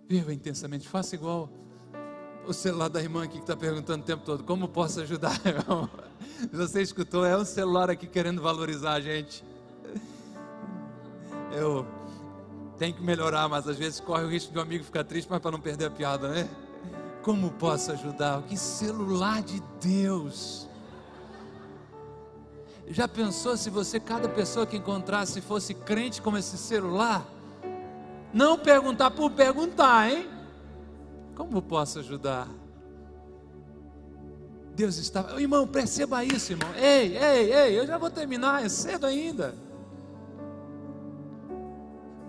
Viva 0.08 0.32
intensamente, 0.32 0.88
faça 0.88 1.14
igual 1.14 1.50
o 2.46 2.52
celular 2.54 2.88
da 2.88 3.02
irmã 3.02 3.24
aqui 3.24 3.34
que 3.34 3.40
está 3.40 3.54
perguntando 3.54 4.02
o 4.02 4.06
tempo 4.06 4.24
todo: 4.24 4.42
como 4.42 4.66
posso 4.66 5.02
ajudar? 5.02 5.38
Você 6.50 6.80
escutou? 6.80 7.26
É 7.26 7.36
um 7.36 7.44
celular 7.44 7.90
aqui 7.90 8.06
querendo 8.06 8.40
valorizar 8.40 8.94
a 8.94 9.00
gente. 9.00 9.44
Eu 11.52 11.86
tenho 12.78 12.94
que 12.94 13.02
melhorar, 13.02 13.48
mas 13.48 13.68
às 13.68 13.76
vezes 13.76 14.00
corre 14.00 14.24
o 14.24 14.30
risco 14.30 14.50
de 14.50 14.58
um 14.58 14.62
amigo 14.62 14.82
ficar 14.82 15.04
triste, 15.04 15.28
mas 15.28 15.40
para 15.40 15.50
não 15.50 15.60
perder 15.60 15.86
a 15.86 15.90
piada, 15.90 16.28
né? 16.28 16.48
Como 17.22 17.50
posso 17.50 17.92
ajudar? 17.92 18.42
Que 18.44 18.56
celular 18.56 19.42
de 19.42 19.62
Deus! 19.78 20.67
Já 22.90 23.06
pensou 23.06 23.56
se 23.56 23.68
você, 23.68 24.00
cada 24.00 24.28
pessoa 24.28 24.66
que 24.66 24.76
encontrasse, 24.76 25.40
fosse 25.40 25.74
crente 25.74 26.22
como 26.22 26.38
esse 26.38 26.56
celular? 26.56 27.26
Não 28.32 28.58
perguntar 28.58 29.10
por 29.10 29.30
perguntar, 29.30 30.10
hein? 30.10 30.28
Como 31.34 31.60
posso 31.62 31.98
ajudar? 31.98 32.48
Deus 34.74 34.96
está. 34.96 35.38
Irmão, 35.40 35.66
perceba 35.66 36.24
isso, 36.24 36.52
irmão. 36.52 36.72
Ei, 36.76 37.16
ei, 37.16 37.52
ei, 37.52 37.78
eu 37.78 37.86
já 37.86 37.98
vou 37.98 38.10
terminar, 38.10 38.64
é 38.64 38.68
cedo 38.68 39.06
ainda. 39.06 39.54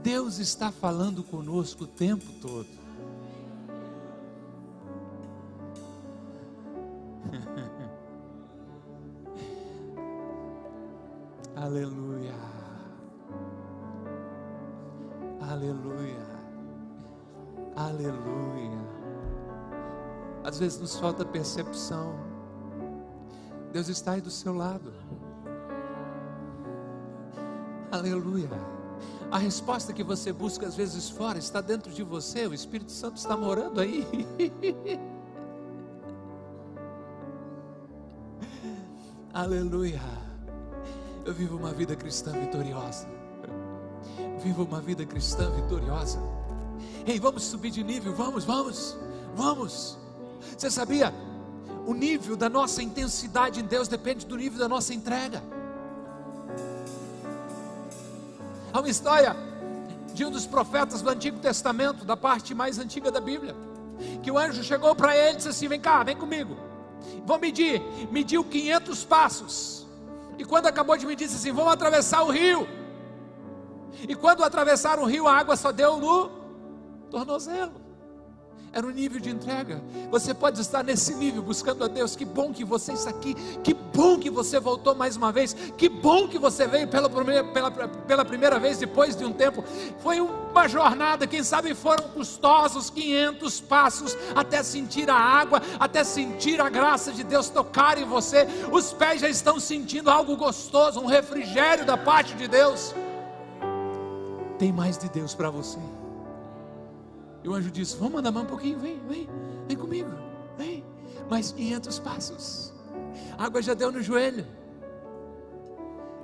Deus 0.01 0.39
está 0.39 0.71
falando 0.71 1.23
conosco 1.23 1.83
o 1.83 1.87
tempo 1.87 2.25
todo. 2.41 2.78
Aleluia. 11.69 12.33
Aleluia. 15.39 16.25
Aleluia. 17.75 18.79
Às 20.43 20.57
vezes 20.57 20.79
nos 20.81 20.97
falta 20.97 21.23
percepção. 21.23 22.15
Deus 23.71 23.87
está 23.87 24.13
aí 24.13 24.21
do 24.21 24.31
seu 24.31 24.51
lado. 24.51 24.91
Aleluia. 27.91 28.49
A 29.29 29.37
resposta 29.37 29.93
que 29.93 30.03
você 30.03 30.33
busca 30.33 30.65
às 30.65 30.73
vezes 30.75 31.07
fora 31.07 31.37
está 31.37 31.61
dentro 31.61 31.91
de 31.91 32.01
você, 32.01 32.47
o 32.47 32.53
Espírito 32.55 32.91
Santo 32.91 33.17
está 33.17 33.37
morando 33.37 33.79
aí. 33.79 34.07
Aleluia. 39.31 40.28
Eu 41.29 41.35
vivo 41.35 41.57
uma 41.57 41.71
vida 41.71 41.95
cristã 41.95 42.31
vitoriosa. 42.31 43.07
Vivo 44.41 44.63
uma 44.63 44.81
vida 44.81 45.05
cristã 45.05 45.47
vitoriosa. 45.51 46.17
Ei, 47.05 47.19
vamos 47.19 47.43
subir 47.43 47.69
de 47.69 47.83
nível, 47.83 48.15
vamos, 48.15 48.45
vamos, 48.45 48.97
vamos. 49.35 49.95
Você 50.57 50.71
sabia? 50.71 51.13
O 51.85 51.93
nível 51.93 52.35
da 52.35 52.49
nossa 52.49 52.81
intensidade 52.81 53.59
em 53.59 53.63
Deus 53.63 53.87
depende 53.87 54.25
do 54.25 54.35
nível 54.35 54.57
da 54.57 54.67
nossa 54.67 54.91
entrega. 54.91 55.43
Há 58.73 58.79
uma 58.79 58.89
história 58.89 59.35
de 60.15 60.25
um 60.25 60.31
dos 60.31 60.47
profetas 60.47 61.03
do 61.03 61.11
Antigo 61.11 61.37
Testamento, 61.37 62.05
da 62.05 62.17
parte 62.17 62.55
mais 62.55 62.79
antiga 62.79 63.11
da 63.11 63.21
Bíblia, 63.21 63.55
que 64.23 64.31
o 64.31 64.37
anjo 64.39 64.63
chegou 64.63 64.95
para 64.95 65.15
ele 65.15 65.33
e 65.33 65.35
disse 65.35 65.49
assim: 65.49 65.67
Vem 65.67 65.79
cá, 65.79 66.01
vem 66.01 66.17
comigo. 66.17 66.57
Vou 67.23 67.37
medir, 67.37 67.83
mediu 68.09 68.43
500 68.43 69.05
passos. 69.05 69.78
E 70.39 70.45
quando 70.45 70.67
acabou 70.67 70.95
de 70.97 71.05
me 71.05 71.17
disse 71.17 71.35
assim: 71.35 71.51
vamos 71.51 71.73
atravessar 71.73 72.23
o 72.23 72.31
rio. 72.31 72.65
E 74.07 74.15
quando 74.15 74.41
atravessaram 74.41 75.03
o 75.03 75.05
rio, 75.05 75.27
a 75.27 75.37
água 75.37 75.57
só 75.57 75.71
deu 75.71 75.97
no 75.97 76.31
tornozelo. 77.11 77.78
Era 78.71 78.85
um 78.85 78.91
nível 78.91 79.19
de 79.19 79.29
entrega. 79.29 79.81
Você 80.11 80.33
pode 80.33 80.61
estar 80.61 80.83
nesse 80.83 81.15
nível 81.15 81.41
buscando 81.41 81.83
a 81.83 81.87
Deus. 81.87 82.15
Que 82.15 82.23
bom 82.23 82.53
que 82.53 82.63
você 82.63 82.93
está 82.93 83.09
aqui. 83.09 83.33
Que 83.63 83.73
bom 83.73 84.19
que 84.19 84.29
você 84.29 84.59
voltou 84.59 84.93
mais 84.93 85.15
uma 85.15 85.31
vez. 85.31 85.55
Que 85.75 85.89
bom 85.89 86.27
que 86.27 86.37
você 86.37 86.67
veio 86.67 86.87
pela 86.87 87.09
primeira, 87.09 87.43
pela, 87.43 87.71
pela 87.71 88.23
primeira 88.23 88.59
vez 88.59 88.77
depois 88.77 89.15
de 89.15 89.25
um 89.25 89.33
tempo. 89.33 89.63
Foi 89.99 90.19
uma 90.19 90.67
jornada. 90.67 91.25
Quem 91.25 91.43
sabe 91.43 91.73
foram 91.73 92.09
custosos 92.09 92.91
500 92.91 93.59
passos 93.61 94.15
até 94.35 94.61
sentir 94.61 95.09
a 95.09 95.15
água, 95.15 95.61
até 95.79 96.03
sentir 96.03 96.61
a 96.61 96.69
graça 96.69 97.11
de 97.11 97.23
Deus 97.23 97.49
tocar 97.49 97.97
em 97.97 98.05
você. 98.05 98.47
Os 98.71 98.93
pés 98.93 99.21
já 99.21 99.29
estão 99.29 99.59
sentindo 99.59 100.11
algo 100.11 100.37
gostoso, 100.37 100.99
um 100.99 101.07
refrigério 101.07 101.85
da 101.85 101.97
parte 101.97 102.35
de 102.35 102.47
Deus. 102.47 102.93
Tem 104.59 104.71
mais 104.71 104.97
de 104.97 105.09
Deus 105.09 105.33
para 105.33 105.49
você. 105.49 105.79
E 107.43 107.49
o 107.49 107.53
anjo 107.53 107.71
disse: 107.71 107.95
Vamos 107.97 108.19
andar 108.19 108.31
mais 108.31 108.45
um 108.45 108.49
pouquinho, 108.49 108.79
vem, 108.79 108.99
vem, 109.07 109.29
vem 109.67 109.77
comigo, 109.77 110.09
vem. 110.57 110.83
Mais 111.29 111.51
500 111.51 111.99
passos. 111.99 112.73
A 113.37 113.45
água 113.45 113.61
já 113.61 113.73
deu 113.73 113.91
no 113.91 114.01
joelho. 114.01 114.45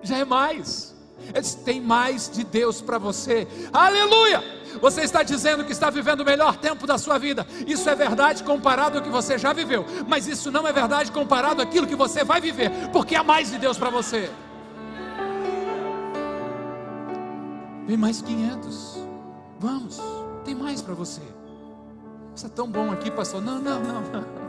Já 0.02 0.18
é 0.18 0.26
mais. 0.26 0.96
Ele 1.20 1.42
disse, 1.42 1.58
tem 1.58 1.80
mais 1.80 2.30
de 2.30 2.44
Deus 2.44 2.82
para 2.82 2.98
você. 2.98 3.48
Aleluia! 3.72 4.44
Você 4.82 5.02
está 5.02 5.24
dizendo 5.24 5.64
que 5.64 5.72
está 5.72 5.90
vivendo 5.90 6.22
o 6.22 6.26
melhor 6.26 6.58
tempo 6.58 6.86
da 6.86 6.98
sua 6.98 7.18
vida. 7.18 7.48
Isso 7.66 7.90
é 7.90 7.96
verdade 7.96 8.44
comparado 8.44 8.98
ao 8.98 9.04
que 9.04 9.10
você 9.10 9.38
já 9.38 9.54
viveu. 9.54 9.86
Mas 10.08 10.28
isso 10.28 10.52
não 10.52 10.68
é 10.68 10.74
verdade 10.74 11.12
comparado 11.12 11.62
àquilo 11.62 11.88
que 11.88 11.96
você 11.96 12.24
vai 12.24 12.42
viver. 12.42 12.70
Porque 12.92 13.16
há 13.16 13.24
mais 13.24 13.50
de 13.50 13.58
Deus 13.58 13.78
para 13.78 13.90
você. 13.90 14.30
Vem 17.88 17.98
mais 17.98 18.22
500. 18.22 18.98
Vamos 19.60 20.15
mais 20.56 20.82
para 20.82 20.94
você. 20.94 21.22
Isso 22.36 22.46
é 22.46 22.50
tão 22.50 22.70
bom 22.70 22.92
aqui, 22.92 23.12
pastor. 23.12 23.42
Não, 23.42 23.60
não, 23.60 23.80
não, 23.82 24.02
não. 24.02 24.45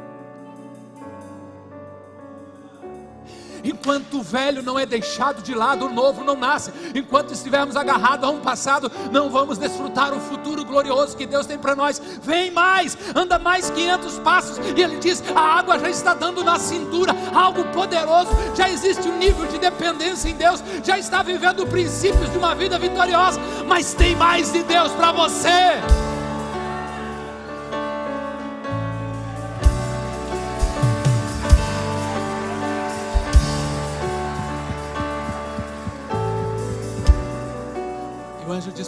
Enquanto 3.67 4.19
o 4.19 4.23
velho 4.23 4.63
não 4.63 4.79
é 4.79 4.87
deixado 4.87 5.43
de 5.43 5.53
lado, 5.53 5.87
o 5.87 5.93
novo 5.93 6.23
não 6.23 6.37
nasce. 6.37 6.73
Enquanto 6.95 7.33
estivermos 7.33 7.77
agarrados 7.77 8.29
a 8.29 8.31
um 8.31 8.41
passado, 8.41 8.91
não 9.11 9.29
vamos 9.29 9.59
desfrutar 9.59 10.15
o 10.15 10.21
futuro 10.21 10.65
glorioso 10.65 11.17
que 11.17 11.27
Deus 11.27 11.47
tem 11.47 11.59
para 11.59 11.75
nós. 11.75 12.01
Vem 12.23 12.51
mais, 12.53 12.97
anda 13.15 13.39
mais 13.39 13.69
500 13.71 14.19
passos. 14.21 14.59
E 14.77 14.81
ele 14.81 14.99
diz: 14.99 15.23
a 15.35 15.59
água 15.59 15.79
já 15.81 15.91
está 15.91 16.15
dando 16.15 16.45
na 16.45 16.59
cintura, 16.61 17.13
algo 17.35 17.65
poderoso. 17.67 18.31
Já 18.55 18.69
existe 18.69 19.09
um 19.09 19.19
nível 19.19 19.47
de 19.47 19.59
dependência 19.59 20.29
em 20.29 20.35
Deus. 20.35 20.63
Já 20.85 20.97
está 20.97 21.23
vivendo 21.23 21.67
princípios 21.67 22.31
de 22.31 22.39
uma 22.39 22.55
vida 22.55 22.79
vitoriosa. 22.79 23.41
Mas 23.67 23.95
tem 23.95 24.15
mais 24.15 24.53
de 24.53 24.63
Deus 24.63 24.93
para 24.93 25.11
você. 25.11 26.06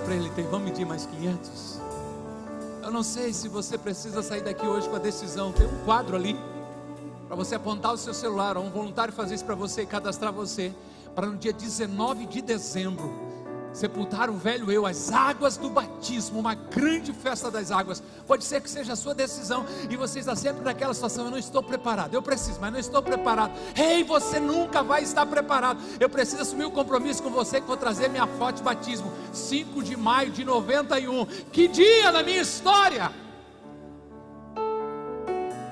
Para 0.08 0.16
ele: 0.16 0.30
tem, 0.30 0.46
vamos 0.46 0.70
medir 0.70 0.86
mais 0.86 1.04
500. 1.04 1.80
Eu 2.82 2.90
não 2.90 3.02
sei 3.02 3.34
se 3.34 3.46
você 3.46 3.76
precisa 3.76 4.22
sair 4.22 4.40
daqui 4.40 4.66
hoje 4.66 4.88
com 4.88 4.96
a 4.96 4.98
decisão. 4.98 5.52
Tem 5.52 5.66
um 5.66 5.84
quadro 5.84 6.16
ali 6.16 6.34
para 7.26 7.36
você 7.36 7.56
apontar 7.56 7.92
o 7.92 7.98
seu 7.98 8.14
celular, 8.14 8.56
ou 8.56 8.64
um 8.64 8.70
voluntário 8.70 9.12
fazer 9.12 9.34
isso 9.34 9.44
para 9.44 9.54
você 9.54 9.82
e 9.82 9.86
cadastrar 9.86 10.32
você, 10.32 10.72
para 11.14 11.26
no 11.26 11.36
dia 11.36 11.52
19 11.52 12.24
de 12.24 12.40
dezembro 12.40 13.27
sepultar 13.78 14.28
o 14.28 14.34
velho 14.34 14.70
eu, 14.72 14.84
as 14.84 15.12
águas 15.12 15.56
do 15.56 15.70
batismo, 15.70 16.40
uma 16.40 16.54
grande 16.54 17.12
festa 17.12 17.50
das 17.50 17.70
águas. 17.70 18.02
Pode 18.26 18.44
ser 18.44 18.60
que 18.60 18.68
seja 18.68 18.94
a 18.94 18.96
sua 18.96 19.14
decisão 19.14 19.64
e 19.88 19.96
você 19.96 20.18
está 20.18 20.34
sempre 20.34 20.62
naquela 20.62 20.92
situação: 20.92 21.26
eu 21.26 21.30
não 21.30 21.38
estou 21.38 21.62
preparado, 21.62 22.12
eu 22.12 22.20
preciso, 22.20 22.60
mas 22.60 22.72
não 22.72 22.80
estou 22.80 23.02
preparado. 23.02 23.52
Ei, 23.76 24.02
você 24.02 24.40
nunca 24.40 24.82
vai 24.82 25.02
estar 25.02 25.24
preparado. 25.26 25.80
Eu 26.00 26.10
preciso 26.10 26.42
assumir 26.42 26.64
o 26.64 26.68
um 26.68 26.72
compromisso 26.72 27.22
com 27.22 27.30
você 27.30 27.60
que 27.60 27.66
vou 27.66 27.76
trazer 27.76 28.08
minha 28.08 28.26
foto 28.26 28.56
de 28.56 28.62
batismo, 28.62 29.12
5 29.32 29.82
de 29.84 29.96
maio 29.96 30.30
de 30.30 30.44
91. 30.44 31.24
Que 31.52 31.68
dia 31.68 32.10
da 32.10 32.22
minha 32.22 32.42
história! 32.42 33.12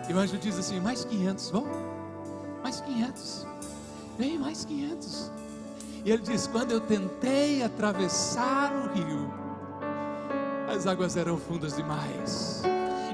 E 0.08 0.12
o 0.12 0.18
anjo 0.18 0.38
diz 0.38 0.56
assim: 0.56 0.78
mais 0.78 1.04
500, 1.04 1.50
vamos? 1.50 1.76
Mais 2.62 2.80
500, 2.80 3.46
vem 4.16 4.38
mais 4.38 4.64
500. 4.64 5.35
E 6.06 6.12
ele 6.12 6.22
diz: 6.22 6.46
Quando 6.46 6.70
eu 6.70 6.80
tentei 6.80 7.64
atravessar 7.64 8.72
o 8.72 8.92
rio, 8.94 9.28
as 10.72 10.86
águas 10.86 11.16
eram 11.16 11.36
fundas 11.36 11.74
demais 11.74 12.62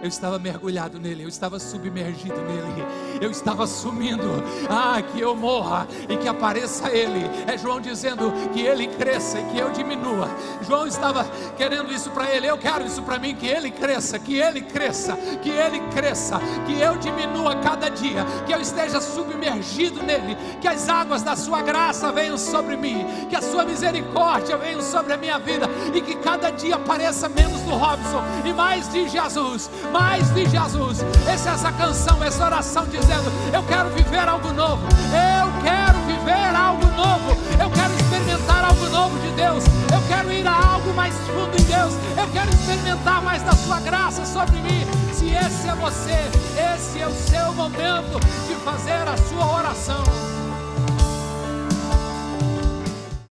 eu 0.03 0.09
estava 0.09 0.37
mergulhado 0.37 0.99
nele, 0.99 1.23
eu 1.23 1.29
estava 1.29 1.61
submergido 1.61 2.41
nele, 2.43 2.85
eu 3.21 3.31
estava 3.31 3.69
sumindo. 3.69 4.43
Ah, 4.69 5.01
que 5.01 5.21
eu 5.21 5.37
morra 5.37 5.87
e 6.09 6.17
que 6.17 6.27
apareça 6.27 6.91
ele. 6.91 7.23
É 7.47 7.57
João 7.57 7.81
dizendo 7.81 8.33
que 8.53 8.61
ele 8.61 8.89
cresça 8.89 9.39
e 9.39 9.45
que 9.45 9.59
eu 9.59 9.71
diminua. 9.71 10.29
João 10.67 10.89
estava 10.89 11.25
querendo 11.57 11.93
isso 11.93 12.11
para 12.11 12.29
ele, 12.35 12.49
eu 12.49 12.59
quero 12.59 12.85
isso 12.85 13.01
para 13.03 13.17
mim, 13.17 13.37
que 13.37 13.47
ele 13.47 13.71
cresça, 13.71 14.19
que 14.19 14.35
ele 14.35 14.63
cresça, 14.63 15.17
que 15.41 15.51
ele 15.51 15.79
cresça, 15.95 16.41
que 16.67 16.81
eu 16.81 16.97
diminua 16.97 17.55
cada 17.57 17.89
dia, 17.89 18.25
que 18.45 18.53
eu 18.53 18.61
esteja 18.61 19.01
submergido 19.01 20.03
nele, 20.03 20.37
que 20.61 20.67
as 20.67 20.89
águas 20.89 21.23
da 21.23 21.37
sua 21.37 21.63
graça 21.63 22.11
venham 22.11 22.37
sobre 22.37 22.77
mim, 22.77 23.07
que 23.31 23.37
a 23.37 23.43
sua 23.43 23.65
misericórdia 23.65 24.57
venha 24.57 24.83
sobre 24.83 25.13
a 25.13 25.17
minha 25.17 25.39
vida 25.39 25.69
e 25.95 26.01
que 26.01 26.17
cada 26.17 26.51
dia 26.51 26.77
pareça 26.77 27.29
menos 27.29 27.61
do 27.61 27.71
Robson 27.71 28.25
e 28.45 28.53
mais 28.53 28.89
de 28.89 29.09
Jesus 29.09 29.71
mais 29.93 30.31
de 30.31 30.49
Jesus. 30.49 31.05
Essa 31.29 31.51
é 31.51 31.53
essa 31.53 31.73
canção, 31.73 32.25
essa 32.25 32.45
oração 32.45 32.87
dizendo: 32.87 33.31
Eu 33.53 33.63
quero 33.65 33.91
viver 33.91 34.27
algo 34.29 34.53
novo. 34.53 34.83
Eu 35.13 35.63
quero 35.63 35.99
viver 36.07 36.57
algo 36.57 36.87
novo. 36.87 37.37
Eu 37.61 37.71
quero 37.71 37.95
experimentar 37.95 38.65
algo 38.65 38.87
novo 38.89 39.19
de 39.21 39.31
Deus. 39.33 39.65
Eu 39.93 40.03
quero 40.09 40.33
ir 40.33 40.47
a 40.47 40.73
algo 40.73 40.93
mais 40.95 41.15
fundo 41.15 41.55
em 41.59 41.65
Deus. 41.65 41.93
Eu 42.17 42.27
quero 42.33 42.51
experimentar 42.51 43.23
mais 43.23 43.43
da 43.43 43.53
sua 43.53 43.81
graça 43.81 44.25
sobre 44.25 44.57
mim. 44.57 44.87
Se 45.13 45.29
esse 45.31 45.69
é 45.69 45.75
você, 45.75 46.19
esse 46.75 47.01
é 47.01 47.07
o 47.07 47.15
seu 47.15 47.53
momento 47.53 48.19
de 48.49 48.55
fazer 48.65 49.07
a 49.07 49.17
sua 49.29 49.59
oração. 49.59 50.42